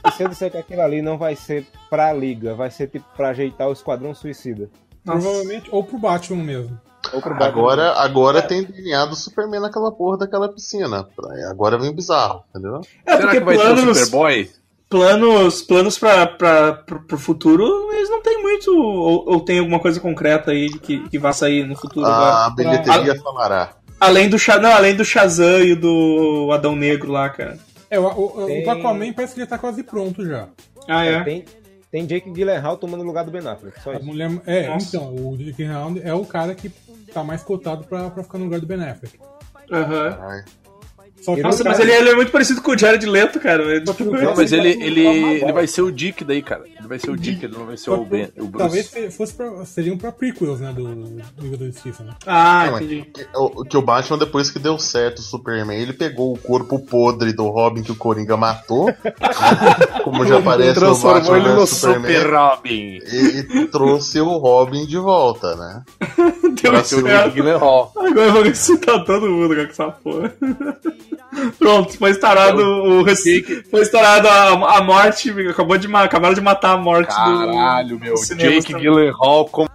[0.07, 3.05] E se eu disser que aquilo ali não vai ser pra liga, vai ser tipo
[3.15, 4.69] pra ajeitar o Esquadrão Suicida.
[5.05, 6.79] Provavelmente, ou pro Batman mesmo.
[7.13, 7.47] Ou pro Batman.
[7.47, 11.07] agora, agora tem DNA do Superman naquela porra daquela piscina.
[11.49, 12.81] Agora vem bizarro, entendeu?
[13.05, 14.51] É, Será porque que vai ter o planos, Superboy?
[14.89, 18.71] planos, planos pra, pra, pro, pro futuro, eles não tem muito.
[18.75, 22.05] Ou, ou tem alguma coisa concreta aí que, que vai sair no futuro.
[22.05, 23.73] A vai- bilheteria falará.
[24.01, 27.57] Além do, não, além do Shazam e do Adão Negro lá, cara.
[27.89, 30.47] É, o, o, Tem- o Aquaman parece que já tá quase pronto já.
[30.87, 31.23] Ah, É, é?
[31.23, 31.45] tem,
[31.91, 33.79] tem Jake Gyllenhaal tomando o lugar do Ben Affleck.
[33.81, 34.05] Só A isso.
[34.05, 34.97] mulher, é, Nossa.
[34.97, 36.69] então, o Jake Gyllenhaal é o cara que
[37.13, 39.19] tá mais cotado pra, pra ficar no lugar do Ben Affleck.
[39.71, 40.17] Aham.
[40.21, 40.43] Ai.
[41.21, 43.63] Só que Nossa, mas ele, ele é muito parecido com o Jared Leto, cara.
[43.63, 46.63] Ele- Não, mas ele, ele, ele vai ser o Dick daí, cara.
[46.79, 48.57] Ele vai ser o Dick, ele não vai ser o, ben, o Bruce.
[48.57, 50.81] Talvez se- fosse pra, seriam pra prequels, né, do
[51.39, 52.13] Liga da Justiça, né?
[52.25, 53.05] Ah, Não, entendi.
[53.13, 56.79] que, o- que o Batman, depois que deu certo o Superman, ele pegou o corpo
[56.79, 58.95] podre do Robin que o Coringa matou, né,
[60.03, 62.99] como já aparece no Transformou Batman ele no Superman, Super Robin.
[63.11, 65.83] e, e trouxe o Robin de volta, né?
[66.61, 67.39] Deu o certo.
[67.95, 70.33] Agora eu vou ressuscitar todo mundo com essa porra.
[71.57, 75.29] Pronto, foi estourado o rec- Foi estourado a, a morte.
[75.49, 78.03] Acabou de, acabaram de matar a morte Caralho, do.
[78.03, 78.17] meu.
[78.17, 78.73] cinemas Jake.
[78.79, 79.69] Gyllenhaal como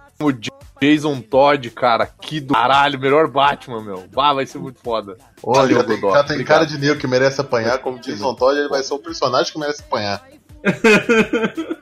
[0.81, 2.05] Jason Todd, cara.
[2.21, 2.99] Que do caralho.
[2.99, 4.03] Melhor Batman, meu.
[4.15, 5.17] Ah, vai ser muito foda.
[5.41, 6.13] Olha, Valeu, tem, Godot.
[6.13, 6.57] cara, tem Obrigado.
[6.59, 9.59] cara de negro que merece apanhar, como Jason Todd, ele vai ser o personagem que
[9.59, 10.23] merece apanhar.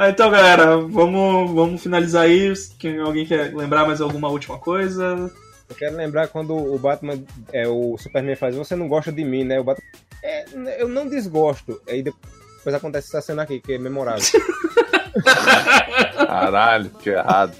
[0.00, 2.52] Ah, então, galera, vamos, vamos finalizar aí.
[2.78, 5.28] Quem, alguém quer lembrar mais alguma última coisa?
[5.68, 9.44] Eu quero lembrar quando o Batman, é, o Superman faz, você não gosta de mim,
[9.44, 9.60] né?
[9.60, 9.86] O Batman,
[10.22, 10.44] é,
[10.80, 11.80] eu não desgosto.
[11.88, 14.24] Aí depois acontece essa cena aqui, que é memorável.
[16.26, 17.54] Caralho, que errado.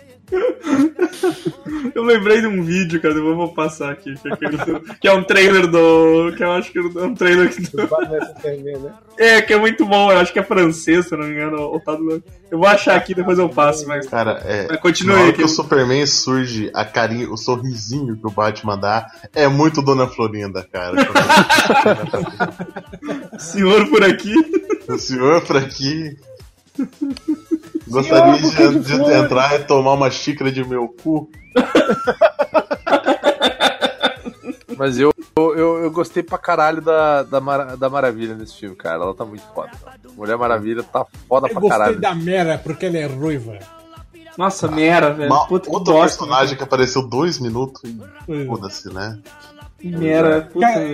[1.94, 4.14] Eu lembrei de um vídeo, cara, eu vou passar aqui.
[4.14, 6.32] Que é, aquele do- que é um trailer do.
[6.36, 8.92] Que eu acho que é um trailer que O Batman é Superman, né?
[9.18, 11.60] É, que é muito bom, eu acho que é francês, se não me engano.
[11.62, 14.06] ou tá do- Eu vou achar aqui, depois eu passo, mas.
[14.06, 14.62] Cara, é.
[14.62, 15.38] Mas Na continue hora aqui.
[15.38, 20.06] que o Superman surge, a carinha, o sorrisinho que o Batman dá é muito Dona
[20.06, 20.96] Florinda, cara.
[23.38, 24.34] Senhor por aqui.
[24.88, 26.16] o senhor por aqui
[27.88, 31.30] gostaria de, de entrar e tomar uma xícara de meu cu.
[34.76, 39.02] Mas eu, eu, eu, gostei pra caralho da, da, Mara- da Maravilha nesse filme, cara.
[39.02, 39.70] Ela tá muito foda.
[40.16, 42.00] Mulher Maravilha tá foda Eu pra gostei caralho.
[42.00, 43.58] da Mera porque ela é ruiva.
[44.36, 45.32] Nossa, Mera, velho.
[45.32, 47.98] Uma- outro personagem que apareceu dois minutos e
[48.42, 48.46] é.
[48.46, 49.18] foda-se, né?
[49.82, 50.66] Mera, puta.
[50.66, 50.84] Cara,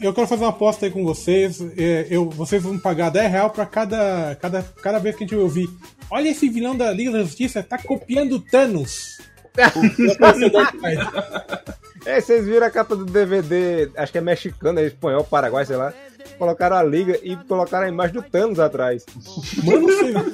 [0.00, 1.60] eu quero fazer uma aposta aí com vocês.
[1.76, 5.36] É, eu, vocês vão pagar 10 real pra cada, cada, cada vez que a gente
[5.36, 5.68] ouvir.
[6.10, 9.18] Olha esse vilão da Liga da Justiça, tá copiando o Thanos.
[12.04, 15.76] É, vocês viram a capa do DVD, acho que é mexicano, é espanhol, paraguai, sei
[15.76, 15.94] lá.
[16.38, 19.04] Colocaram a liga e colocaram a imagem do Thanos atrás.
[19.62, 19.86] Mano,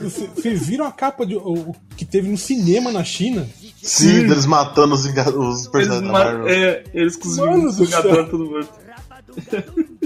[0.03, 3.47] vocês- viram a capa de, o, que teve no cinema na China?
[3.82, 6.49] Sim, eles matando os, os Eles, personagens da ma- Marvel.
[6.49, 8.28] é, eles com os Mano do jogadores céu.
[8.30, 8.72] tudo morto.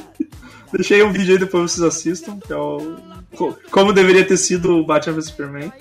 [0.72, 2.97] Deixei um vídeo aí depois vocês assistam, que é o.
[3.37, 5.72] co- Como deveria ter sido o Batman vs Superman.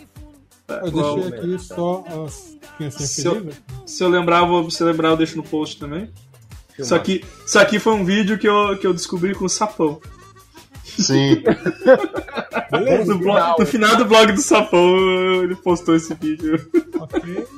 [0.68, 2.58] Tá, Eu deixei aqui só as
[3.00, 3.50] Se eu-.
[3.86, 6.10] Se eu lembrar, eu vou, se eu lembrar, eu deixo no post também.
[6.82, 10.00] Isso aqui, isso aqui foi um vídeo que eu, que eu descobri com o Sapão.
[10.84, 11.42] Sim.
[12.72, 16.60] Beleza, No, blog- no final do blog do Sapão, ele postou esse vídeo.
[17.00, 17.46] ok.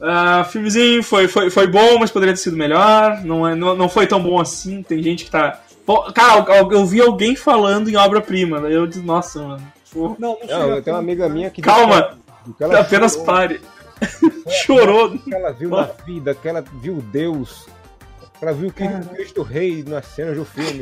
[0.00, 3.20] Ah, filmezinho foi, foi, foi bom, mas poderia ter sido melhor.
[3.24, 4.80] Não, é, não, não foi tão bom assim.
[4.80, 5.60] Tem gente que tá.
[5.84, 8.60] Pô, Cara, eu, eu vi alguém falando em obra-prima.
[8.60, 9.72] Daí eu disse, nossa, mano.
[9.92, 11.60] pô, Não, não Não, eu tenho uma amiga minha que.
[11.60, 12.16] Calma,
[12.56, 13.60] que ela apenas chorou, pare.
[14.64, 15.18] Chorou.
[15.18, 17.66] que ela viu na vida, que ela viu Deus,
[18.38, 20.80] que ela viu que Cristo Rei nas cenas do filme.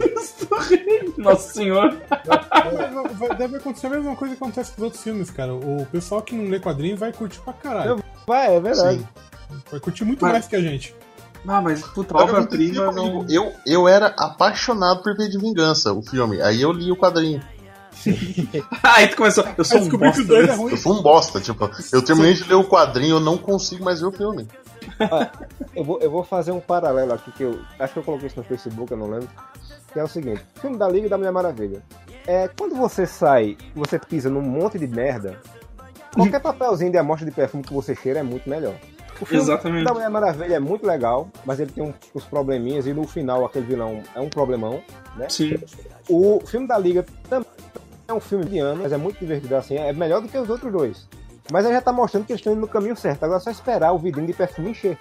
[1.16, 1.96] Nossa senhora.
[2.26, 5.54] Vai- vai- Deve acontecer a mesma coisa que acontece com os outros filmes, cara.
[5.54, 8.02] O pessoal que não lê quadrinho vai curtir pra caralho.
[8.26, 8.98] Vai, é verdade.
[8.98, 9.08] Sim.
[9.70, 10.94] Vai curtir muito Mas- mais que a gente.
[11.48, 13.22] Ah, mas puta, o obra-prima não.
[13.22, 13.26] comigo.
[13.30, 16.40] Eu, eu era apaixonado por V de Vingança, o filme.
[16.42, 17.40] Aí eu li o quadrinho.
[18.82, 19.44] Aí tu começou.
[19.56, 20.32] Eu sou Aí um descobri que bosta.
[20.34, 20.70] o é ruim.
[20.72, 24.00] Eu sou um bosta, tipo, eu terminei de ler o quadrinho, eu não consigo mais
[24.00, 24.46] ver o filme.
[25.74, 28.38] Eu vou, eu vou fazer um paralelo aqui, que eu acho que eu coloquei isso
[28.38, 29.28] no Facebook, eu não lembro.
[29.92, 31.82] Que é o seguinte: filme da Liga e da Mulher Maravilha.
[32.26, 35.38] É, quando você sai, você pisa num monte de merda,
[36.14, 38.74] qualquer papelzinho de amostra de perfume que você cheira é muito melhor.
[39.20, 39.84] O filme Exatamente.
[39.84, 43.46] da Mulher Maravilha é muito legal, mas ele tem um- uns probleminhas e no final
[43.46, 44.82] aquele vilão é um problemão,
[45.16, 45.26] né?
[45.30, 45.56] Sim.
[46.08, 47.48] O filme da Liga também
[48.08, 50.50] é um filme de ano, mas é muito divertido assim, é melhor do que os
[50.50, 51.08] outros dois.
[51.50, 53.24] Mas ele já tá mostrando que eles estão indo no caminho certo.
[53.24, 54.98] Agora é só esperar o vidrinho de perfume encher.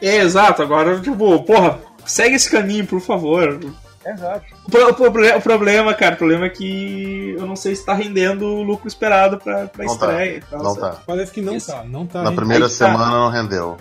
[0.00, 0.62] É, exato.
[0.62, 3.60] Agora, tipo, porra, segue esse caminho, por favor.
[4.04, 4.44] Exato.
[4.66, 7.84] O, pro- o proble- o problema, cara, o problema é que eu não sei se
[7.86, 10.06] tá rendendo o lucro esperado pra, pra Não tá.
[10.08, 10.36] estreia.
[10.38, 10.96] e tal, Não sabe?
[10.96, 11.02] tá.
[11.06, 11.70] Parece que não Isso.
[11.70, 12.22] tá, não tá.
[12.22, 12.76] Na primeira Aí tá.
[12.76, 13.76] semana não rendeu.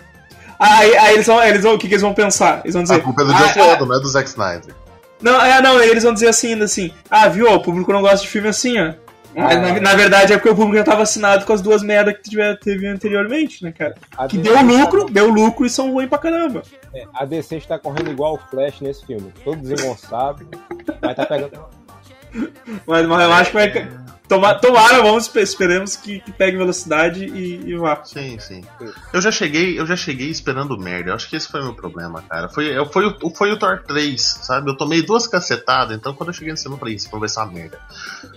[0.60, 2.60] Aí, aí eles vão, eles vão, o que, que eles vão pensar?
[2.64, 2.96] Eles vão dizer.
[2.96, 4.76] A culpa é do ah, Joss ah, Whedon, não é do Zack Snyder.
[5.20, 6.94] não, é, não, eles vão dizer assim, ainda assim.
[7.10, 7.52] Ah, viu?
[7.52, 8.94] O público não gosta de filme assim, ó.
[9.36, 9.60] Mas Ah.
[9.62, 12.24] na, na verdade é porque o público já tá vacinado com as duas merdas que
[12.30, 13.96] tiver, teve anteriormente, né, cara?
[14.30, 16.62] Que DC deu está- lucro, deu lucro e são ruins pra caramba.
[16.94, 19.32] é, A DC está correndo igual o Flash nesse filme.
[19.44, 20.48] Todo desengonçado.
[21.02, 21.52] mas tá pegando.
[22.88, 23.90] Mas, mas eu acho que vai.
[24.32, 28.02] Toma, tomara, vamos, espe- esperemos que, que pegue velocidade e, e vá.
[28.06, 28.64] Sim, sim.
[29.12, 31.10] Eu já cheguei, eu já cheguei esperando merda.
[31.12, 32.48] Eu acho que esse foi o meu problema, cara.
[32.48, 34.70] Foi, eu- foi, o, foi o Thor 3, sabe?
[34.72, 37.28] Eu tomei duas cacetadas, então quando eu cheguei no cinema eu falei, esse filme vai
[37.30, 37.78] ser uma merda.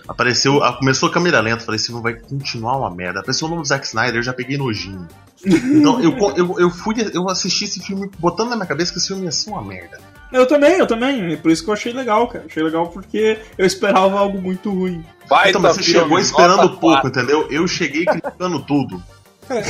[0.07, 3.21] Apareceu, começou a câmera lenta, falei, esse filme vai continuar uma merda.
[3.21, 5.07] Apareceu o nome do Zack Snyder, eu já peguei nojinho.
[5.45, 9.07] Então eu, eu, eu fui, eu assisti esse filme botando na minha cabeça que esse
[9.07, 9.99] filme ia ser uma merda.
[10.35, 11.37] Eu também, eu também.
[11.37, 12.45] Por isso que eu achei legal, cara.
[12.45, 15.03] Achei legal porque eu esperava algo muito ruim.
[15.29, 17.47] Vai, Então, mas você chegou esperando pouco, entendeu?
[17.49, 19.01] Eu cheguei criticando tudo.
[19.47, 19.63] Cara,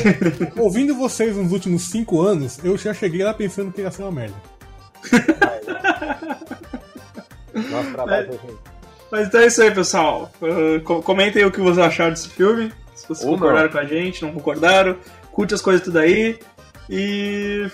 [0.57, 4.11] ouvindo vocês nos últimos cinco anos, eu já cheguei lá pensando que ia ser uma
[4.11, 4.35] merda.
[7.53, 8.59] Nosso trabalho foi gente.
[9.11, 10.31] Mas então é isso aí, pessoal.
[10.41, 12.71] Uh, co- comentem aí o que vocês acharam desse filme.
[12.95, 14.97] Se vocês Ou concordaram com a gente, não concordaram.
[15.31, 16.39] Curte as coisas tudo aí.
[16.89, 17.67] E.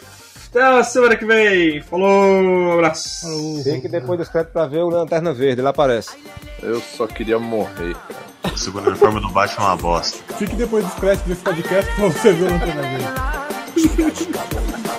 [0.52, 1.82] Até a semana que vem.
[1.82, 3.26] Falou, abraço.
[3.64, 6.11] Fique depois dos créditos pra ver o Lanterna Verde, ele aparece.
[6.61, 7.95] Eu só queria morrer.
[8.44, 10.18] O segundo uniforme do Batman é uma bosta.
[10.38, 14.32] Fique depois dos créditos desse podcast pra você ver o Lanterna Verde.